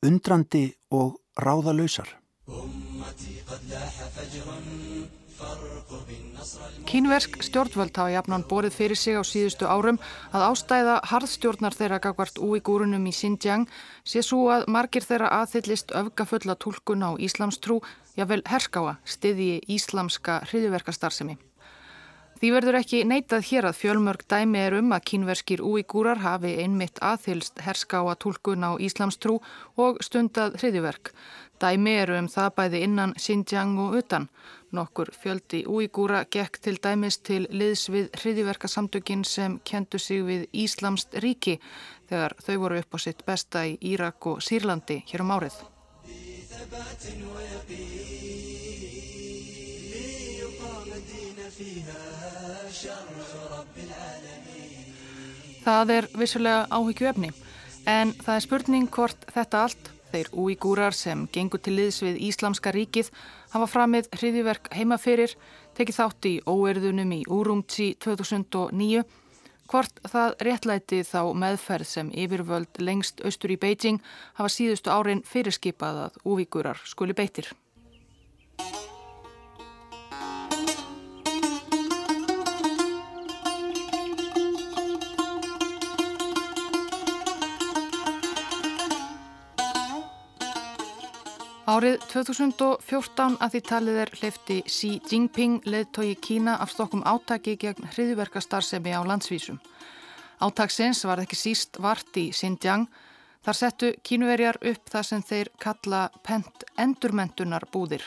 undrandi 0.02 0.72
og 0.90 1.20
ráðalöysar. 1.38 2.08
Kínversk 6.90 7.38
stjórnvöld 7.46 7.96
hafa 7.96 8.12
jafnan 8.14 8.44
borið 8.50 8.78
fyrir 8.78 9.00
sig 9.00 9.16
á 9.16 9.24
síðustu 9.26 9.68
árum 9.70 10.00
að 10.34 10.46
ástæða 10.50 10.96
harðstjórnar 11.12 11.78
þeirra 11.78 12.00
gagvart 12.04 12.42
úígúrunum 12.42 13.06
í 13.08 13.14
Xinjiang 13.16 13.68
sé 14.04 14.24
svo 14.26 14.48
að 14.56 14.66
margir 14.68 15.06
þeirra 15.06 15.30
aðhyllist 15.42 15.94
öfgafulla 15.96 16.58
tólkun 16.58 17.06
á 17.06 17.12
Íslamstrú, 17.22 17.82
jável 18.18 18.42
herskáa, 18.50 18.98
stiðji 19.06 19.62
íslamska 19.70 20.42
hriðverkastarsemi. 20.50 21.38
Því 22.42 22.50
verður 22.56 22.76
ekki 22.80 23.04
neitað 23.06 23.44
hér 23.52 23.66
að 23.70 23.76
fjölmörg 23.78 24.24
dæmi 24.26 24.58
er 24.58 24.74
um 24.80 24.96
að 24.96 25.04
kínverskir 25.12 25.62
úígúrar 25.62 26.24
hafi 26.24 26.56
einmitt 26.64 26.98
aðhyllst 26.98 27.62
herskáa 27.62 28.16
tólkun 28.18 28.66
á 28.66 28.82
Íslamstrú 28.82 29.36
og 29.78 30.02
stundað 30.02 30.58
hriðverk. 30.58 31.12
Dæmi 31.62 31.94
eru 32.02 32.18
um 32.18 32.32
það 32.34 32.56
bæði 32.58 32.82
innan 32.88 33.14
Xinjiang 33.22 33.78
og 33.84 34.00
utan. 34.00 34.26
Nokkur 34.72 35.10
fjöldi 35.12 35.66
úígúra 35.68 36.22
gekk 36.32 36.62
til 36.64 36.78
dæmis 36.80 37.18
til 37.20 37.44
liðs 37.52 37.90
við 37.92 38.06
hriðiverkasamtökin 38.22 39.26
sem 39.28 39.58
kendu 39.68 40.00
sig 40.00 40.24
við 40.24 40.46
Íslamst 40.56 41.18
ríki 41.20 41.58
þegar 42.08 42.38
þau 42.40 42.56
voru 42.64 42.80
upp 42.80 42.96
á 42.96 43.00
sitt 43.04 43.26
besta 43.28 43.66
í 43.68 43.76
Írak 43.92 44.30
og 44.32 44.40
Sýrlandi 44.40 45.02
hér 45.12 45.26
um 45.26 45.36
árið. 45.36 45.60
Það 55.68 55.96
er 55.98 56.12
vissulega 56.16 56.68
áhyggju 56.72 57.12
efni 57.12 57.34
en 57.92 58.16
það 58.24 58.36
er 58.36 58.46
spurning 58.48 58.88
hvort 58.88 59.28
þetta 59.36 59.66
allt 59.68 59.92
Þeir 60.12 60.30
úígúrar 60.36 60.96
sem 60.96 61.24
gengur 61.32 61.62
til 61.64 61.78
liðs 61.78 62.02
við 62.04 62.20
Íslamska 62.28 62.74
ríkið 62.76 63.12
hafa 63.54 63.68
framið 63.72 64.10
hriðiverk 64.18 64.68
heimaferir, 64.76 65.36
tekið 65.78 66.00
þátt 66.02 66.28
í 66.28 66.34
óerðunum 66.52 67.14
í 67.16 67.22
Úrumtsi 67.32 67.94
2009. 68.04 69.06
Hvort 69.72 70.02
það 70.12 70.36
réttlæti 70.44 71.00
þá 71.08 71.32
meðferð 71.32 71.88
sem 71.88 72.12
yfirvöld 72.12 72.82
lengst 72.84 73.24
austur 73.24 73.56
í 73.56 73.60
Beijing 73.62 74.02
hafa 74.36 74.52
síðustu 74.52 74.92
árin 74.92 75.24
fyrirskipað 75.24 76.06
að 76.10 76.20
úígúrar 76.28 76.84
skuli 76.84 77.16
beitir. 77.16 77.48
Árið 91.72 92.02
2014 92.12 93.38
að 93.40 93.54
því 93.54 93.62
talið 93.70 94.00
er 94.04 94.10
hleyfti 94.20 94.58
Xi 94.68 94.90
Jinping 95.08 95.62
leðtói 95.64 96.18
Kína 96.20 96.58
af 96.60 96.74
stokkum 96.74 97.06
átaki 97.08 97.56
gegn 97.62 97.88
hriðverkastarsemi 97.94 98.92
á 98.92 99.00
landsvísum. 99.08 99.62
Átaksins 100.44 101.06
var 101.08 101.22
ekki 101.24 101.40
síst 101.40 101.80
vart 101.80 102.18
í 102.20 102.32
Xinjiang 102.36 102.90
Þar 103.42 103.58
settu 103.58 103.88
kínuverjar 104.06 104.60
upp 104.70 104.90
það 104.94 105.06
sem 105.08 105.22
þeir 105.26 105.50
kalla 105.64 106.02
pent 106.22 106.66
endurmentunar 106.78 107.64
búðir, 107.74 108.04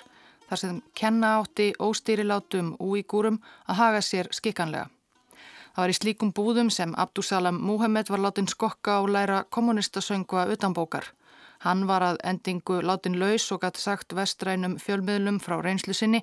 þar 0.47 0.61
sem 0.61 0.77
kenna 0.95 1.33
átti 1.41 1.73
óstýrilátum 1.83 2.77
úígúrum 2.79 3.41
að 3.67 3.81
haga 3.81 4.03
sér 4.07 4.31
skikkanlega. 4.31 4.87
Það 5.75 5.83
var 5.83 5.91
í 5.91 5.97
slíkum 5.99 6.31
búðum 6.31 6.71
sem 6.71 6.95
Abdusalam 6.95 7.59
Muhammed 7.67 8.12
var 8.15 8.23
látin 8.23 8.47
skokka 8.47 9.01
og 9.03 9.11
læra 9.11 9.43
kommunistasöngva 9.51 10.47
utanbókar. 10.55 11.11
Hann 11.65 11.87
var 11.89 12.05
að 12.05 12.21
endingu 12.25 12.83
látin 12.85 13.17
laus 13.21 13.47
og 13.55 13.62
gætt 13.62 13.81
sagt 13.81 14.12
vestrænum 14.17 14.77
fjölmiðlum 14.83 15.41
frá 15.41 15.57
reynslu 15.65 15.97
sinni 15.97 16.21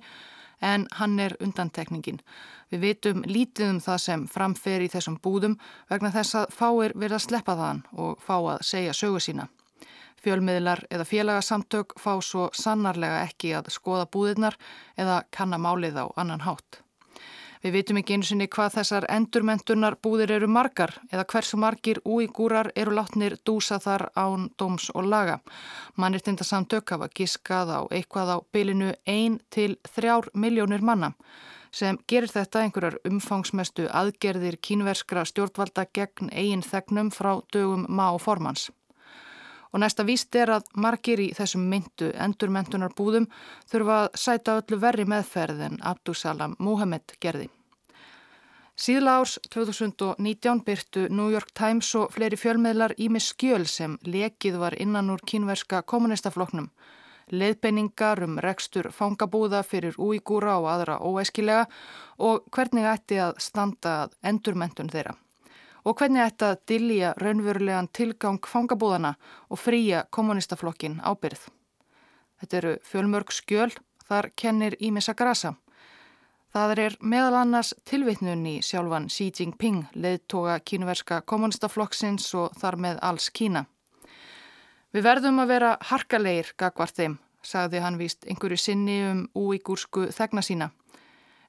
en 0.62 0.86
hann 1.00 1.20
er 1.20 1.34
undantekningin. 1.42 2.20
Við 2.70 2.84
vitum 2.86 3.24
lítið 3.26 3.72
um 3.74 3.80
það 3.82 4.04
sem 4.04 4.28
framfer 4.30 4.86
í 4.86 4.92
þessum 4.94 5.18
búðum 5.24 5.58
vegna 5.90 6.12
þess 6.14 6.38
að 6.44 6.54
fáir 6.54 6.94
verða 6.96 7.18
að 7.18 7.26
sleppa 7.26 7.58
þaðan 7.58 7.82
og 8.06 8.22
fá 8.22 8.36
að 8.38 8.62
segja 8.70 8.94
sögu 8.94 9.24
sína. 9.26 9.48
Fjölmiðlar 10.22 10.84
eða 10.94 11.08
félagasamtök 11.10 11.98
fá 11.98 12.14
svo 12.22 12.52
sannarlega 12.54 13.24
ekki 13.26 13.56
að 13.58 13.72
skoða 13.74 14.06
búðirnar 14.14 14.58
eða 14.94 15.24
kannamálið 15.34 15.98
á 15.98 16.06
annan 16.22 16.46
hátt. 16.46 16.84
Við 17.62 17.76
vitum 17.78 18.00
ekki 18.02 18.16
einu 18.18 18.26
sinni 18.26 18.48
hvað 18.50 18.76
þessar 18.80 19.06
endurmentunar 19.14 19.96
búðir 20.02 20.32
eru 20.40 20.48
margar 20.50 20.96
eða 21.12 21.28
hversu 21.30 21.60
margir 21.62 22.00
úígúrar 22.02 22.72
eru 22.76 22.96
látnir 22.98 23.36
dúsa 23.46 23.78
þar 23.84 24.08
án 24.18 24.50
dóms 24.58 24.90
og 24.96 25.06
laga. 25.06 25.38
Mannirtinda 25.96 26.48
samtök 26.48 26.90
hafa 26.96 27.12
giskað 27.14 27.70
á 27.70 27.80
eitthvað 27.94 28.34
á 28.34 28.38
bylinu 28.54 28.92
1 29.06 29.38
til 29.54 29.78
3 29.94 30.34
miljónir 30.34 30.82
manna 30.82 31.14
sem 31.72 31.98
gerir 32.08 32.34
þetta 32.34 32.66
einhverjar 32.66 32.98
umfangsmestu 33.08 33.88
aðgerðir 33.88 34.58
kínverskra 34.60 35.24
stjórnvalda 35.30 35.86
gegn 35.96 36.34
eigin 36.34 36.66
þegnum 36.66 37.14
frá 37.16 37.38
dögum 37.54 37.86
má 37.88 38.10
formans. 38.20 38.70
Og 39.72 39.80
næsta 39.80 40.04
víst 40.04 40.36
er 40.36 40.52
að 40.52 40.68
margir 40.76 41.22
í 41.24 41.30
þessum 41.36 41.64
myndu 41.72 42.12
endurmentunar 42.12 42.92
búðum 42.98 43.30
þurfa 43.72 43.98
að 44.04 44.20
sæta 44.20 44.58
öllu 44.60 44.80
verri 44.82 45.06
meðferð 45.08 45.66
en 45.70 45.80
Abdusalam 45.94 46.58
Muhammed 46.60 47.16
gerði. 47.24 47.48
Síðla 48.82 49.20
árs 49.22 49.38
2019 49.54 50.64
byrtu 50.66 51.06
New 51.10 51.30
York 51.32 51.52
Times 51.54 51.94
og 51.96 52.12
fleiri 52.16 52.40
fjölmiðlar 52.40 52.96
ími 52.98 53.20
skjöl 53.22 53.68
sem 53.70 53.98
lekið 54.04 54.58
var 54.60 54.76
innan 54.82 55.12
úr 55.14 55.24
kínverska 55.28 55.84
kommunistafloknum. 55.84 56.72
Leðbenningar 57.32 58.24
um 58.26 58.40
rekstur 58.44 58.90
fangabúða 58.92 59.62
fyrir 59.64 59.96
úígúra 59.96 60.58
og 60.60 60.72
aðra 60.74 60.98
óæskilega 61.00 61.68
og 62.20 62.48
hvernig 62.52 62.90
ætti 62.92 63.22
að 63.24 63.38
standa 63.40 64.00
að 64.04 64.18
endurmentun 64.34 64.92
þeirra 64.92 65.16
og 65.86 65.98
hvernig 65.98 66.22
að 66.28 66.60
dilja 66.68 67.14
raunverulegan 67.18 67.90
tilgang 67.94 68.40
fangabúðana 68.46 69.16
og 69.50 69.60
fría 69.60 70.06
kommunistaflokkin 70.10 71.00
ábyrð. 71.02 71.48
Þetta 72.42 72.58
eru 72.58 72.78
fjölmörg 72.84 73.34
skjöl, 73.34 73.72
þar 74.08 74.32
kennir 74.36 74.76
Ímessa 74.82 75.14
Grasa. 75.14 75.56
Það 76.52 76.80
er 76.84 76.96
meðal 77.00 77.36
annars 77.40 77.70
tilvitnun 77.88 78.42
í 78.50 78.58
sjálfan 78.66 79.06
Xi 79.10 79.30
Jinping, 79.32 79.86
leðtoga 79.94 80.58
kínuverska 80.60 81.22
kommunistaflokksins 81.22 82.26
og 82.36 82.58
þar 82.60 82.76
með 82.76 83.00
alls 83.08 83.30
Kína. 83.30 83.66
Við 84.92 85.06
verðum 85.06 85.40
að 85.40 85.54
vera 85.54 85.70
harkalegir 85.88 86.52
gagvart 86.60 86.98
þeim, 86.98 87.20
sagði 87.42 87.80
hann 87.80 88.00
víst 88.02 88.28
einhverju 88.28 88.58
sinni 88.60 88.98
um 89.08 89.22
úígúrsku 89.38 90.10
þegna 90.12 90.44
sína. 90.44 90.72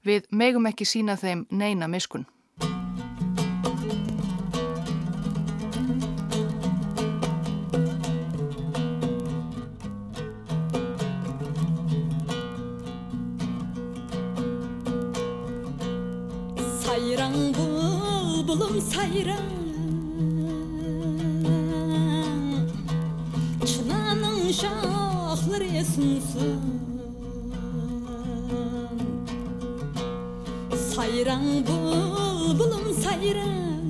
Við 0.06 0.28
megum 0.30 0.68
ekki 0.70 0.86
sína 0.86 1.16
þeim 1.18 1.48
neina 1.50 1.88
miskun. 1.90 2.28
Sayran 18.90 19.42
Çınanın 23.66 24.52
şahları 24.52 25.64
esinsin 25.64 26.60
Sayran 30.94 31.44
bulbulum 31.66 32.94
sayran 33.02 33.82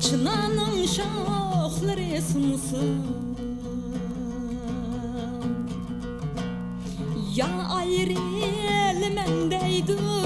Çınanın 0.00 0.86
şahları 0.86 2.00
esinsin 2.00 3.02
Ya 7.36 7.48
ayrı 7.70 8.18
elmendeydi 8.92 10.21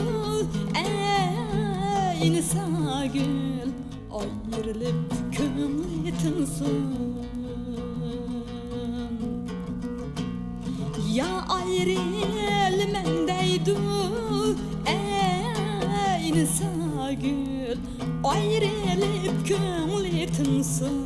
ayrılıp 4.16 5.12
könlü 5.36 6.06
yetinsın 6.06 6.96
Ya 11.12 11.44
ayrıl 11.48 12.92
mendeydu 12.92 13.76
ey 14.86 16.28
insan 16.28 17.20
gül 17.22 17.76
Ayrılıp 18.24 19.48
könlü 19.48 20.16
yetinsın 20.16 21.05